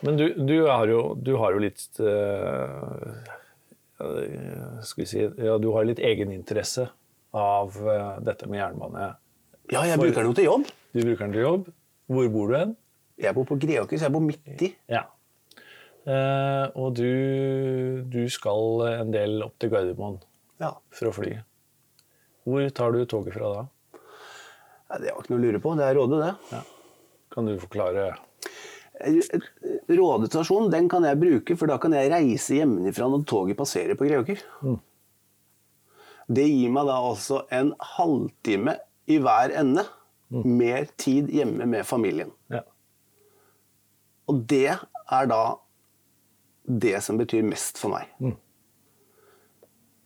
Men 0.04 0.20
du, 0.20 0.26
du, 0.36 0.58
har, 0.68 0.92
jo, 0.92 1.16
du 1.16 1.38
har 1.40 1.56
jo 1.56 1.62
litt 1.64 1.88
uh, 2.06 3.16
Skal 4.86 5.02
vi 5.02 5.08
si 5.10 5.24
Ja, 5.24 5.56
du 5.58 5.72
har 5.74 5.88
litt 5.88 6.04
egeninteresse 6.04 6.86
av 7.34 7.80
uh, 7.80 8.20
dette 8.28 8.52
med 8.52 8.60
jernbane. 8.60 9.10
Ja, 9.72 9.88
jeg 9.88 10.04
bruker 10.04 10.20
den 10.20 10.32
jo 10.34 10.38
til 10.38 10.52
jobb. 10.52 10.70
Du 10.92 11.00
bruker 11.02 11.26
den 11.26 11.36
til 11.40 11.46
jobb. 11.48 11.74
Hvor 12.12 12.32
bor 12.36 12.52
du 12.52 12.60
hen? 12.60 12.78
Jeg 13.24 13.36
bor 13.36 13.48
på 13.48 13.58
Greåker, 13.60 13.96
så 13.96 14.10
jeg 14.10 14.16
bor 14.20 14.24
midt 14.24 14.68
i. 14.68 14.76
Ja. 14.92 15.08
Og 16.78 16.94
du, 16.96 18.04
du 18.08 18.22
skal 18.32 18.86
en 18.94 19.10
del 19.12 19.42
opp 19.44 19.58
til 19.60 19.74
Gardermoen 19.74 20.22
Ja. 20.62 20.72
for 20.94 21.10
å 21.10 21.16
fly. 21.16 21.36
Hvor 22.48 22.70
tar 22.76 22.96
du 22.96 23.04
toget 23.10 23.36
fra 23.36 23.50
da? 23.54 23.66
Det 25.02 25.12
var 25.12 25.20
ikke 25.22 25.34
noe 25.34 25.42
å 25.42 25.44
lure 25.44 25.60
på. 25.62 25.74
Det 25.78 25.84
er 25.86 25.98
Råde, 26.00 26.20
det. 26.24 26.62
Kan 27.34 27.50
du 27.50 27.58
forklare? 27.60 28.06
Råde 29.92 30.30
stasjon 30.32 30.72
den 30.74 30.88
kan 30.90 31.06
jeg 31.06 31.20
bruke, 31.22 31.58
for 31.60 31.70
da 31.70 31.76
kan 31.82 31.94
jeg 31.94 32.10
reise 32.14 32.56
hjemmefra 32.58 33.10
når 33.12 33.26
toget 33.30 33.60
passerer 33.60 34.00
på 34.00 34.08
Greåker. 34.08 34.42
Det 36.28 36.48
gir 36.48 36.72
meg 36.74 36.88
da 36.90 36.96
altså 37.12 37.44
en 37.54 37.74
halvtime 37.96 38.78
i 39.12 39.20
hver 39.24 39.54
ende. 39.60 39.86
Mer 40.32 40.90
tid 41.00 41.30
hjemme 41.32 41.68
med 41.70 41.86
familien. 41.88 42.32
Ja. 42.52 42.64
Og 44.28 44.42
det 44.52 44.74
er 44.74 45.30
da 45.32 45.44
det 46.68 46.98
som 47.06 47.20
betyr 47.20 47.46
mest 47.48 47.80
for 47.80 47.94
meg. 47.94 48.10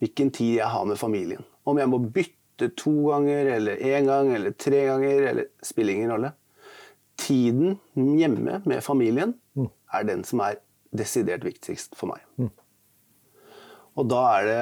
Hvilken 0.02 0.32
tid 0.34 0.58
jeg 0.58 0.70
har 0.74 0.86
med 0.90 0.98
familien. 0.98 1.44
Om 1.70 1.78
jeg 1.78 1.90
må 1.92 2.00
bytte 2.02 2.72
to 2.78 2.94
ganger, 3.12 3.52
eller 3.58 3.82
én 3.86 4.08
gang, 4.10 4.32
eller 4.34 4.56
tre 4.58 4.86
ganger, 4.90 5.28
eller 5.32 5.50
spiller 5.66 5.94
ingen 5.94 6.14
rolle. 6.14 6.34
Tiden 7.22 7.78
hjemme 7.94 8.62
med 8.66 8.82
familien 8.86 9.36
er 9.94 10.08
den 10.08 10.26
som 10.26 10.42
er 10.42 10.58
desidert 10.98 11.46
viktigst 11.46 11.94
for 12.00 12.12
meg. 12.12 12.50
Og 14.00 14.08
da 14.10 14.22
er 14.40 14.48
det 14.48 14.62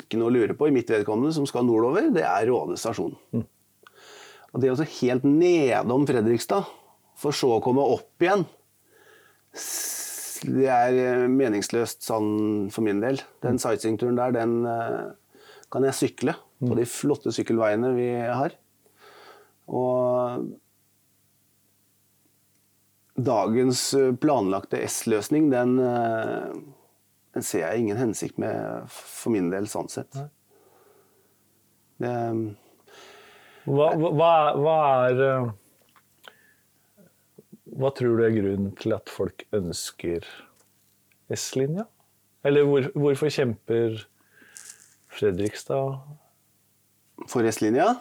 ikke 0.00 0.20
noe 0.20 0.30
å 0.30 0.34
lure 0.34 0.54
på 0.54 0.68
i 0.68 0.74
mitt 0.74 0.90
vedkommende 0.92 1.34
som 1.34 1.48
skal 1.50 1.66
nordover, 1.66 2.12
det 2.14 2.22
er 2.22 2.46
Råde 2.46 2.76
stasjon. 2.78 3.16
Og 4.50 4.62
det 4.62 4.68
er 4.68 4.74
også 4.74 4.86
helt 5.00 5.26
nedom 5.26 6.06
Fredrikstad, 6.06 6.68
for 7.18 7.34
så 7.36 7.56
å 7.56 7.62
komme 7.64 7.82
opp 7.82 8.22
igjen, 8.22 8.46
det 10.46 10.68
er 10.72 10.96
eh, 11.00 11.26
meningsløst 11.28 12.04
sånn 12.06 12.68
for 12.72 12.84
min 12.86 13.00
del. 13.02 13.20
Den 13.44 13.58
sightseeingturen 13.60 14.16
der, 14.18 14.32
den 14.36 14.54
eh, 14.68 15.10
kan 15.72 15.84
jeg 15.86 15.96
sykle 15.98 16.34
på 16.60 16.76
de 16.76 16.84
flotte 16.88 17.32
sykkelveiene 17.32 17.92
vi 17.96 18.08
har. 18.26 18.54
Og 19.70 20.48
dagens 23.20 23.82
eh, 23.98 24.12
planlagte 24.20 24.80
S-løsning, 24.86 25.50
den, 25.52 25.76
den 25.80 27.46
ser 27.46 27.66
jeg 27.66 27.84
ingen 27.84 28.00
hensikt 28.00 28.40
med 28.40 28.88
for 28.92 29.34
min 29.34 29.50
del, 29.52 29.68
sånn 29.70 29.90
sett. 29.92 30.16
Det, 32.00 32.12
Hva, 33.68 33.90
hva, 34.00 34.30
hva 34.56 34.76
er- 35.10 35.50
hva 37.78 37.92
tror 37.94 38.18
du 38.18 38.24
er 38.26 38.34
grunnen 38.34 38.72
til 38.78 38.94
at 38.96 39.10
folk 39.12 39.44
ønsker 39.56 40.26
S-linja? 41.30 41.86
Eller 42.46 42.66
hvor, 42.66 42.88
hvorfor 42.96 43.30
kjemper 43.30 44.00
Fredrikstad 45.10 45.98
For 47.28 47.46
S-linja? 47.50 47.92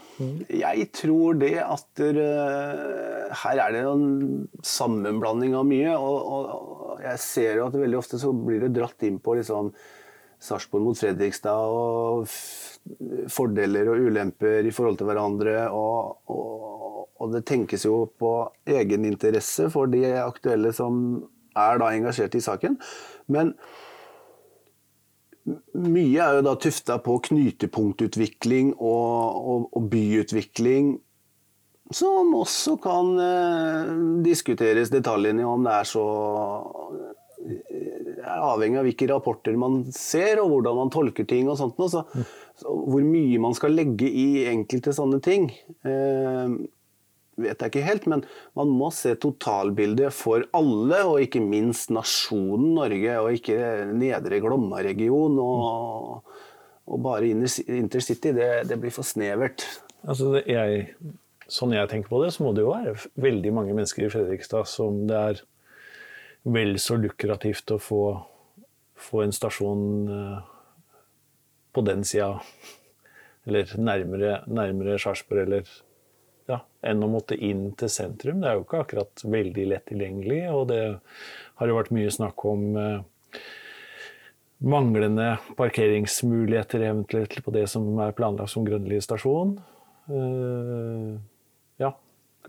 Jeg 0.48 0.90
tror 0.96 1.38
det 1.42 1.58
at 1.60 1.88
der, 2.00 2.20
eh, 2.24 3.40
her 3.44 3.62
er 3.66 3.76
det 3.76 3.84
en 3.84 4.48
sammenblanding 4.64 5.58
av 5.60 5.68
mye. 5.68 5.96
Og, 5.98 6.34
og 6.34 7.04
jeg 7.04 7.24
ser 7.26 7.60
jo 7.60 7.68
at 7.68 7.80
veldig 7.82 8.00
ofte 8.00 8.22
så 8.22 8.32
blir 8.34 8.64
det 8.64 8.74
dratt 8.78 9.04
inn 9.08 9.20
på 9.22 9.36
liksom 9.38 9.74
Sarpsborg 10.40 10.86
mot 10.86 10.98
Fredrikstad 10.98 11.74
og 11.76 12.30
fordeler 13.30 13.92
og 13.92 14.08
ulemper 14.08 14.64
i 14.64 14.72
forhold 14.72 15.02
til 15.02 15.10
hverandre. 15.10 15.58
Og, 15.76 16.22
og, 16.32 16.89
og 17.20 17.36
det 17.36 17.44
tenkes 17.50 17.86
jo 17.86 18.06
på 18.20 18.34
egeninteresse 18.70 19.68
for 19.74 19.92
de 19.92 20.06
aktuelle 20.24 20.72
som 20.76 21.20
er 21.58 21.80
da 21.82 21.92
engasjert 21.92 22.38
i 22.38 22.44
saken. 22.44 22.78
Men 23.32 23.54
mye 25.74 26.24
er 26.24 26.40
jo 26.40 26.46
da 26.46 26.56
tufta 26.62 27.00
på 27.04 27.18
knytepunktutvikling 27.30 28.74
og, 28.78 29.46
og, 29.54 29.70
og 29.76 29.88
byutvikling, 29.92 30.98
som 31.96 32.36
også 32.38 32.76
kan 32.84 33.16
eh, 33.24 33.94
diskuteres 34.26 34.92
detaljene 34.94 35.48
om 35.50 35.64
det 35.66 35.74
er 35.74 35.88
så 35.90 36.06
eh, 37.42 37.80
er 38.20 38.44
avhengig 38.46 38.78
av 38.82 38.86
hvilke 38.86 39.08
rapporter 39.10 39.56
man 39.58 39.82
ser, 39.96 40.42
og 40.42 40.52
hvordan 40.54 40.78
man 40.84 40.92
tolker 40.94 41.26
ting. 41.26 41.50
og 41.50 41.58
sånt. 41.58 41.80
Så, 41.90 42.04
så 42.60 42.76
Hvor 42.76 43.06
mye 43.06 43.40
man 43.42 43.56
skal 43.58 43.74
legge 43.74 44.06
i 44.06 44.46
enkelte 44.52 44.94
sånne 44.94 45.22
ting, 45.24 45.50
eh, 45.88 46.60
vet 47.40 47.64
jeg 47.64 47.72
ikke 47.72 47.86
helt. 47.86 48.08
Men 48.12 48.24
man 48.58 48.72
må 48.76 48.92
se 48.96 49.16
totalbildet 49.20 50.14
for 50.16 50.46
alle, 50.58 51.02
og 51.08 51.24
ikke 51.24 51.44
minst 51.44 51.94
nasjonen 51.94 52.76
Norge. 52.78 53.18
Og 53.24 53.40
ikke 53.40 53.90
nedre 53.94 54.42
Glomma-region 54.44 55.40
og, 55.44 56.36
og 56.90 57.06
bare 57.06 57.32
intercity. 57.32 58.34
Det, 58.36 58.52
det 58.70 58.80
blir 58.82 58.94
for 58.96 59.08
snevert. 59.08 59.66
Altså 60.08 60.38
jeg, 60.46 60.94
sånn 61.52 61.76
jeg 61.76 61.92
tenker 61.92 62.12
på 62.12 62.24
det, 62.24 62.34
så 62.36 62.46
må 62.46 62.54
det 62.56 62.64
jo 62.64 62.74
være 62.74 62.96
veldig 63.20 63.56
mange 63.56 63.76
mennesker 63.76 64.06
i 64.06 64.12
Fredrikstad 64.14 64.70
som 64.70 65.04
det 65.10 65.24
er 65.32 65.42
vel 66.48 66.78
så 66.80 66.96
lukrativt 67.00 67.74
å 67.76 67.80
få, 67.84 68.04
få 69.00 69.26
en 69.26 69.36
stasjon 69.36 69.84
eh, 70.16 70.38
på 71.76 71.84
den 71.86 72.06
sida, 72.08 72.40
eller 73.48 73.76
nærmere, 73.78 74.40
nærmere 74.48 74.98
Sarpsborg, 75.02 75.44
eller 75.46 75.70
ja, 76.50 76.60
enn 76.90 77.06
å 77.06 77.10
måtte 77.12 77.38
inn 77.38 77.70
til 77.78 77.92
sentrum. 77.94 78.42
Det 78.42 78.50
er 78.50 78.58
jo 78.58 78.66
ikke 78.66 78.84
akkurat 78.84 79.24
veldig 79.24 79.66
lett 79.70 79.88
tilgjengelig, 79.92 80.42
og 80.54 80.68
det 80.72 80.82
har 81.60 81.70
jo 81.70 81.78
vært 81.78 81.94
mye 81.96 82.12
snakk 82.14 82.46
om 82.50 82.66
eh, 82.80 83.42
manglende 84.60 85.32
parkeringsmuligheter 85.60 86.84
eventuelt 86.90 87.40
på 87.46 87.54
det 87.56 87.66
som 87.72 87.88
er 88.04 88.16
planlagt 88.18 88.54
som 88.56 88.66
Grønli 88.68 89.00
stasjon. 89.04 89.58
Eh, 90.10 91.16
ja. 91.84 91.94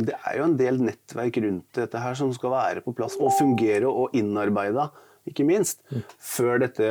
Det 0.00 0.16
er 0.16 0.38
jo 0.38 0.46
en 0.46 0.56
del 0.56 0.80
nettverk 0.80 1.40
rundt 1.44 1.76
dette 1.76 2.00
her 2.00 2.16
som 2.16 2.30
skal 2.32 2.54
være 2.54 2.84
på 2.84 2.94
plass 2.96 3.18
og 3.20 3.34
fungere 3.36 3.90
og 3.90 4.14
innarbeida, 4.16 4.88
ikke 5.28 5.44
minst, 5.44 5.82
før 6.16 6.62
dette 6.62 6.86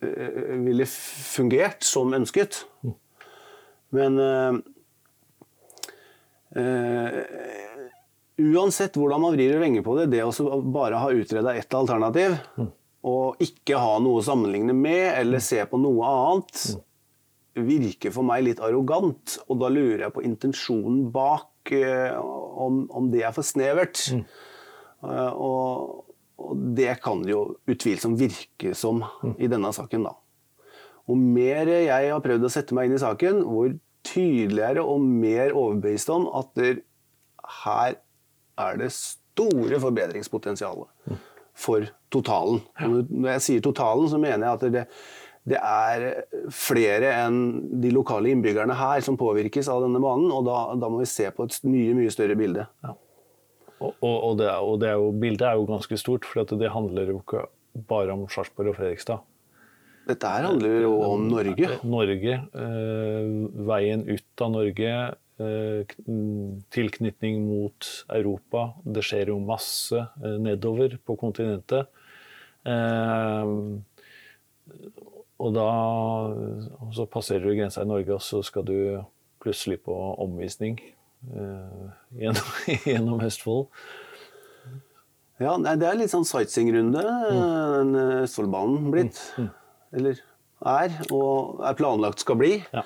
øh, 0.00 0.54
ville 0.64 0.86
fungert 0.88 1.84
som 1.84 2.14
ønsket. 2.16 2.62
Men 3.94 4.16
øh, 6.60 7.18
uansett 8.44 8.96
hvordan 8.98 9.22
man 9.22 9.34
vrir 9.36 9.54
og 9.54 9.62
vrenger 9.62 9.84
på 9.86 9.98
det, 9.98 10.08
det 10.14 10.24
å 10.26 10.60
bare 10.74 11.02
ha 11.02 11.12
utreda 11.14 11.54
ett 11.58 11.74
alternativ, 11.74 12.38
og 13.04 13.42
ikke 13.44 13.78
ha 13.78 13.98
noe 14.02 14.22
å 14.22 14.24
sammenligne 14.24 14.74
med, 14.76 15.12
eller 15.20 15.42
se 15.44 15.60
på 15.68 15.78
noe 15.80 16.08
annet, 16.08 16.64
virker 17.54 18.14
for 18.14 18.26
meg 18.26 18.46
litt 18.46 18.62
arrogant. 18.64 19.36
Og 19.46 19.60
da 19.60 19.70
lurer 19.70 20.06
jeg 20.06 20.14
på 20.16 20.24
intensjonen 20.26 21.04
bak, 21.14 21.52
eh, 21.70 22.16
om, 22.18 22.84
om 22.90 23.10
det 23.12 23.22
er 23.26 23.36
for 23.36 23.46
snevert. 23.46 24.00
Eh, 25.04 25.32
og, 25.36 26.10
og 26.40 26.66
det 26.74 26.96
kan 27.04 27.22
det 27.22 27.34
jo 27.34 27.44
utvilsomt 27.70 28.18
virke 28.18 28.74
som 28.78 29.04
i 29.36 29.50
denne 29.52 29.70
saken, 29.76 30.08
da. 30.08 30.16
Og 31.04 31.20
mer 31.20 31.68
jeg 31.68 32.08
har 32.08 32.22
prøvd 32.24 32.48
å 32.48 32.52
sette 32.52 32.76
meg 32.76 32.88
inn 32.88 32.96
i 32.96 33.02
saken, 33.02 33.42
hvor 33.44 33.74
tydeligere 34.14 34.84
og 34.86 35.02
mer 35.04 35.52
overbevist 35.52 36.10
om 36.14 36.28
at 36.38 36.64
her 37.64 38.00
er 38.64 38.80
det 38.80 38.90
store 38.94 39.80
forbedringspotensialet 39.82 41.20
for 41.54 41.86
totalen. 42.12 42.62
Når 42.80 43.30
jeg 43.36 43.44
sier 43.48 43.64
totalen, 43.64 44.08
så 44.10 44.18
mener 44.20 44.46
jeg 44.46 44.54
at 44.54 44.66
det, 44.74 44.84
det 45.54 45.60
er 45.60 46.06
flere 46.54 47.12
enn 47.26 47.40
de 47.82 47.92
lokale 47.94 48.32
innbyggerne 48.32 48.76
her 48.78 49.04
som 49.04 49.18
påvirkes 49.20 49.68
av 49.70 49.84
denne 49.84 50.02
banen, 50.02 50.30
og 50.34 50.46
da, 50.48 50.60
da 50.80 50.90
må 50.90 51.02
vi 51.02 51.10
se 51.10 51.28
på 51.34 51.46
et 51.46 51.58
mye, 51.68 51.96
mye 51.98 52.14
større 52.14 52.38
bilde. 52.38 52.66
Og, 53.82 53.92
og, 54.00 54.16
og, 54.16 54.32
det, 54.40 54.48
og 54.54 54.80
det 54.80 54.90
er 54.90 54.98
jo, 55.02 55.12
bildet 55.20 55.46
er 55.50 55.60
jo 55.60 55.68
ganske 55.68 55.98
stort, 56.00 56.26
for 56.28 56.44
at 56.44 56.54
det 56.58 56.72
handler 56.72 57.12
jo 57.12 57.20
ikke 57.20 57.46
bare 57.90 58.14
om 58.14 58.26
Sarpsborg 58.30 58.72
og 58.72 58.78
Fredrikstad. 58.78 59.22
Dette 60.04 60.28
her 60.28 60.44
handler 60.44 60.82
jo 60.84 60.94
om 61.06 61.28
Norge. 61.30 61.68
Norge, 61.88 62.34
eh, 62.60 63.28
veien 63.70 64.04
ut 64.04 64.44
av 64.44 64.50
Norge, 64.52 64.92
eh, 65.40 65.94
mm, 66.08 66.64
tilknytning 66.74 67.40
mot 67.46 67.88
Europa. 68.12 68.74
Det 68.84 69.04
skjer 69.06 69.32
jo 69.32 69.38
masse 69.40 69.96
eh, 69.96 70.36
nedover 70.44 70.98
på 71.00 71.16
kontinentet. 71.20 71.88
Eh, 72.68 73.54
og 75.44 75.50
da 75.56 75.70
og 76.84 76.92
så 76.94 77.08
passerer 77.10 77.48
du 77.48 77.56
grensa 77.56 77.82
i 77.82 77.88
Norge, 77.88 78.12
og 78.14 78.22
så 78.22 78.44
skal 78.44 78.64
du 78.68 78.76
plutselig 79.42 79.80
på 79.84 79.96
omvisning 80.20 80.78
eh, 81.32 81.84
gjennom, 82.20 82.54
gjennom 82.92 83.24
Østfold. 83.24 83.68
Ja, 85.42 85.56
Det 85.58 85.88
er 85.88 85.98
litt 85.98 86.12
sånn 86.12 86.28
sightseeing-runde, 86.28 87.02
den 87.02 87.94
eh, 87.98 88.16
Østfoldbanen 88.28 88.90
blitt. 88.92 89.20
Eller 89.94 90.20
er, 90.64 90.94
og 91.12 91.64
er 91.66 91.76
planlagt 91.78 92.22
skal 92.24 92.38
bli. 92.40 92.56
Ja. 92.74 92.84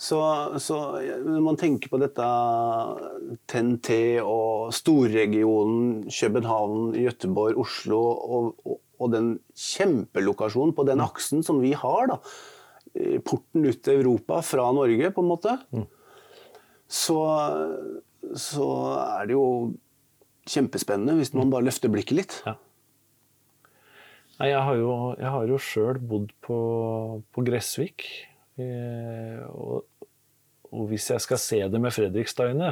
Så, 0.00 0.18
så 0.64 0.76
når 1.26 1.42
man 1.44 1.58
tenker 1.60 1.90
på 1.92 1.98
dette 2.00 2.26
TNT 3.52 3.90
og 4.24 4.70
storregionen 4.72 6.06
København, 6.08 6.94
Gøteborg, 6.96 7.58
Oslo 7.60 8.00
og, 8.00 8.54
og, 8.64 8.78
og 8.96 9.12
den 9.12 9.34
kjempelokasjonen 9.52 10.72
på 10.76 10.86
den 10.88 11.04
aksen 11.04 11.44
som 11.44 11.60
vi 11.60 11.74
har, 11.76 12.08
da, 12.08 12.16
porten 13.28 13.68
ut 13.68 13.82
til 13.84 14.00
Europa 14.00 14.40
fra 14.44 14.70
Norge, 14.72 15.12
på 15.12 15.20
en 15.20 15.28
måte, 15.28 15.58
så, 16.90 17.20
så 18.32 18.70
er 19.04 19.28
det 19.28 19.36
jo 19.36 19.46
kjempespennende 20.50 21.20
hvis 21.20 21.34
man 21.36 21.52
bare 21.52 21.68
løfter 21.68 21.92
blikket 21.92 22.16
litt. 22.22 22.40
Ja. 22.48 22.56
Nei, 24.40 24.54
jeg 24.54 24.60
har 24.64 24.76
jo, 24.78 24.92
jeg 25.20 25.30
har 25.34 25.50
jo 25.50 25.56
sjøl 25.60 25.98
bodd 26.00 26.30
på, 26.40 26.58
på 27.28 27.42
Gressvik. 27.44 28.06
Eh, 28.56 29.42
og, 29.52 30.06
og, 30.70 30.86
hvis 30.88 31.10
jeg 31.12 31.20
skal 31.20 31.40
se 31.42 31.58
det 31.68 31.80
med 31.82 31.92
Fredrikstadøyne, 31.92 32.70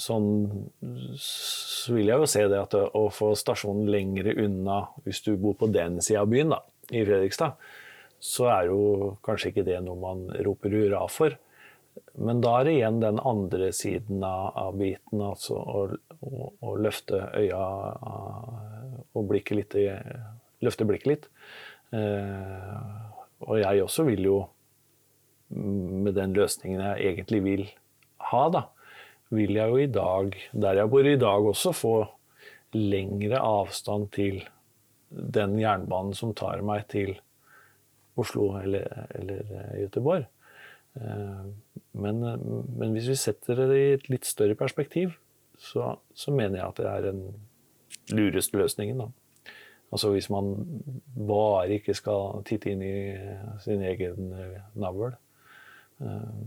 sånn, 0.00 0.30
så 1.20 1.92
vil 1.92 2.08
jeg 2.08 2.22
jo 2.22 2.30
se 2.30 2.46
det 2.48 2.56
at 2.56 2.76
å 2.78 3.04
få 3.12 3.34
stasjonen 3.36 3.90
lengre 3.90 4.32
unna 4.38 4.84
hvis 5.04 5.20
du 5.26 5.34
bor 5.34 5.58
på 5.60 5.68
den 5.74 5.98
sida 6.00 6.22
av 6.22 6.32
byen, 6.32 6.54
da, 6.54 6.62
i 6.88 7.04
Fredrikstad, 7.04 7.60
så 8.20 8.48
er 8.54 8.70
jo 8.70 9.12
kanskje 9.26 9.52
ikke 9.52 9.66
det 9.68 9.76
noe 9.84 10.00
man 10.00 10.24
roper 10.46 10.72
hurra 10.72 11.04
for. 11.12 11.36
Men 12.16 12.40
da 12.40 12.56
er 12.62 12.64
det 12.64 12.78
igjen 12.78 13.02
den 13.02 13.20
andre 13.28 13.72
siden 13.76 14.24
av, 14.24 14.54
av 14.56 14.80
biten, 14.80 15.20
altså 15.20 15.60
å, 15.60 15.84
å, 16.24 16.50
å 16.64 16.76
løfte 16.80 17.26
øya 17.36 17.60
og 19.16 19.26
blikket 19.30 19.58
litt, 19.58 19.76
løfte 20.64 20.86
blikket 20.88 21.10
litt. 21.10 21.28
Eh, 21.96 22.74
og 23.46 23.60
jeg 23.60 23.84
også 23.84 24.06
vil 24.08 24.26
jo, 24.26 24.38
med 25.50 26.14
den 26.14 26.36
løsningen 26.36 26.82
jeg 26.84 27.14
egentlig 27.14 27.40
vil 27.42 27.64
ha, 28.30 28.44
da, 28.54 28.64
vil 29.34 29.56
jeg 29.56 29.72
jo 29.72 29.80
i 29.80 29.90
dag, 29.90 30.36
der 30.52 30.80
jeg 30.82 30.92
bor 30.92 31.06
i 31.06 31.18
dag, 31.18 31.48
også 31.52 31.74
få 31.74 31.94
lengre 32.76 33.40
avstand 33.42 34.10
til 34.14 34.44
den 35.10 35.56
jernbanen 35.58 36.14
som 36.14 36.34
tar 36.38 36.62
meg 36.62 36.86
til 36.92 37.16
Oslo 38.20 38.52
eller, 38.60 39.08
eller 39.16 39.42
Göteborg. 39.80 40.28
Eh, 40.94 41.50
men, 41.98 42.22
men, 42.22 42.94
hvis 42.94 43.10
vi 43.10 43.18
setter 43.18 43.64
det 43.64 43.78
i 43.78 43.92
et 43.96 44.10
litt 44.12 44.28
større 44.28 44.54
perspektiv, 44.58 45.16
så, 45.58 45.96
så 46.14 46.34
mener 46.34 46.60
jeg 46.60 46.68
at 46.68 46.78
det 46.80 46.90
er 46.90 47.06
den 47.10 47.24
lureste 48.12 48.58
løsningen. 48.58 49.04
da. 49.04 49.10
Altså 49.90 50.12
hvis 50.14 50.30
man 50.30 50.52
bare 51.18 51.80
ikke 51.80 51.96
skal 51.98 52.44
titte 52.46 52.70
inn 52.70 52.82
i 52.86 52.96
sin 53.62 53.82
egen 53.82 54.30
eh, 54.38 54.60
navl, 54.78 55.16
eh, 56.04 56.42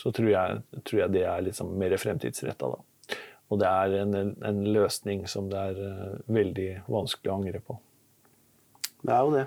så 0.00 0.12
tror 0.14 0.30
jeg, 0.30 0.62
tror 0.86 1.02
jeg 1.02 1.14
det 1.18 1.26
er 1.28 1.44
liksom 1.44 1.74
mer 1.76 1.96
fremtidsretta, 2.00 2.72
da. 2.72 3.18
Og 3.50 3.58
det 3.58 3.66
er 3.66 3.96
en, 3.98 4.14
en, 4.46 4.60
løsning 4.70 5.24
som 5.28 5.48
det 5.50 5.60
er 5.72 5.80
eh, 5.90 6.18
veldig 6.32 6.68
vanskelig 6.88 7.32
å 7.32 7.36
angre 7.36 7.60
på. 7.66 7.76
Det 9.02 9.12
er 9.16 9.26
jo 9.26 9.34
det. 9.34 9.46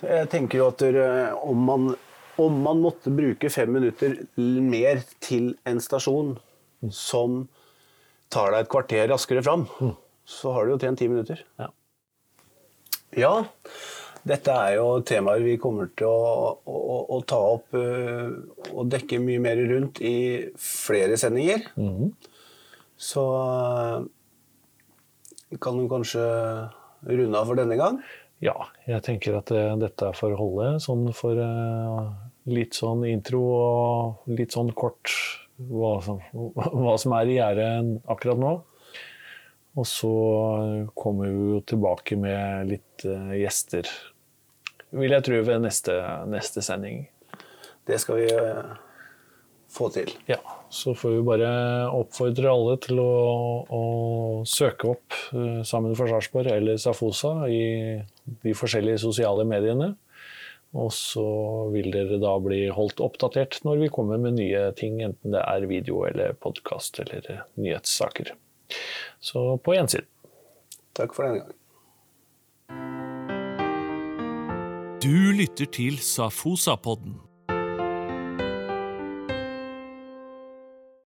Så 0.00 0.08
jeg 0.08 0.32
tenker 0.32 0.62
jo 0.62 0.68
at 0.70 0.84
om 1.44 1.64
man, 1.66 1.90
om 2.40 2.60
man 2.64 2.80
måtte 2.80 3.12
bruke 3.12 3.50
fem 3.52 3.72
minutter 3.74 4.14
mer 4.40 5.02
til 5.20 5.52
en 5.68 5.80
stasjon 5.82 6.38
som 6.88 7.42
tar 8.30 8.54
deg 8.54 8.64
et 8.64 8.70
kvarter 8.70 9.10
raskere 9.10 9.42
fram, 9.46 9.66
mm 9.80 9.96
så 10.30 10.52
har 10.54 10.66
du 10.66 10.74
jo 10.74 10.78
tjent 10.80 11.00
ti 11.00 11.08
minutter. 11.10 11.42
Ja. 11.58 11.68
ja. 13.18 13.32
Dette 14.30 14.52
er 14.52 14.76
jo 14.76 15.00
temaer 15.06 15.42
vi 15.42 15.56
kommer 15.60 15.88
til 15.96 16.10
å, 16.10 16.52
å, 16.68 16.96
å 17.16 17.20
ta 17.28 17.38
opp 17.54 17.76
uh, 17.76 18.28
og 18.74 18.90
dekke 18.92 19.20
mye 19.22 19.40
mer 19.42 19.62
rundt 19.70 20.02
i 20.04 20.16
flere 20.60 21.16
sendinger. 21.20 21.64
Mm. 21.80 22.12
Så 23.00 23.24
uh, 23.24 24.04
kan 25.58 25.80
du 25.80 25.88
kanskje 25.90 26.24
runde 27.08 27.40
av 27.40 27.48
for 27.48 27.58
denne 27.58 27.80
gang? 27.80 28.02
Ja, 28.44 28.54
jeg 28.88 29.02
tenker 29.08 29.40
at 29.40 29.50
uh, 29.56 29.72
dette 29.80 30.12
får 30.16 30.36
holde 30.36 30.74
sånn 30.84 31.08
for 31.16 31.40
litt 32.50 32.76
sånn 32.76 33.06
intro 33.08 33.40
og 33.56 34.36
litt 34.36 34.52
sånn 34.56 34.70
kort 34.76 35.12
hva 35.68 35.94
som, 36.04 36.20
hva 36.32 36.96
som 37.00 37.14
er 37.18 37.30
i 37.30 37.38
gjære 37.38 37.70
akkurat 38.10 38.40
nå. 38.40 38.52
Og 39.78 39.86
så 39.86 40.12
kommer 40.98 41.30
vi 41.30 41.52
jo 41.54 41.60
tilbake 41.72 42.18
med 42.18 42.70
litt 42.72 43.04
uh, 43.06 43.30
gjester, 43.38 43.86
vil 44.98 45.14
jeg 45.14 45.26
tro, 45.28 45.42
ved 45.46 45.62
neste, 45.62 45.94
neste 46.26 46.64
sending. 46.66 47.04
Det 47.86 48.00
skal 48.02 48.18
vi 48.18 48.26
uh, 48.34 48.72
få 49.70 49.92
til. 49.94 50.10
Ja. 50.30 50.40
Så 50.70 50.94
får 50.94 51.16
vi 51.16 51.22
bare 51.26 51.50
oppfordre 51.94 52.50
alle 52.50 52.76
til 52.82 52.98
å, 53.02 53.14
å 53.66 53.82
søke 54.46 54.92
opp 54.92 55.16
uh, 55.34 55.62
Sammen 55.66 55.96
for 55.98 56.10
Sarpsborg 56.10 56.50
eller 56.54 56.78
Safosa 56.78 57.34
i 57.50 57.62
de 58.42 58.54
forskjellige 58.54 59.02
sosiale 59.02 59.46
mediene. 59.46 59.94
Og 60.70 60.92
så 60.94 61.24
vil 61.74 61.90
dere 61.90 62.20
da 62.22 62.36
bli 62.42 62.60
holdt 62.70 63.02
oppdatert 63.02 63.58
når 63.66 63.80
vi 63.84 63.88
kommer 63.90 64.20
med 64.22 64.38
nye 64.38 64.68
ting, 64.78 65.00
enten 65.02 65.34
det 65.34 65.42
er 65.42 65.66
video 65.70 66.04
eller 66.06 66.36
podkast 66.38 67.00
eller 67.02 67.42
nyhetssaker. 67.58 68.34
Så 69.18 69.58
på 69.64 69.74
gjensyn. 69.74 70.06
Takk 70.94 71.16
for 71.16 71.26
denne 71.26 71.42
gang. 71.42 71.56
Du 75.00 75.32
lytter 75.32 75.66
til 75.72 75.98
Safosa-podden. 76.04 77.29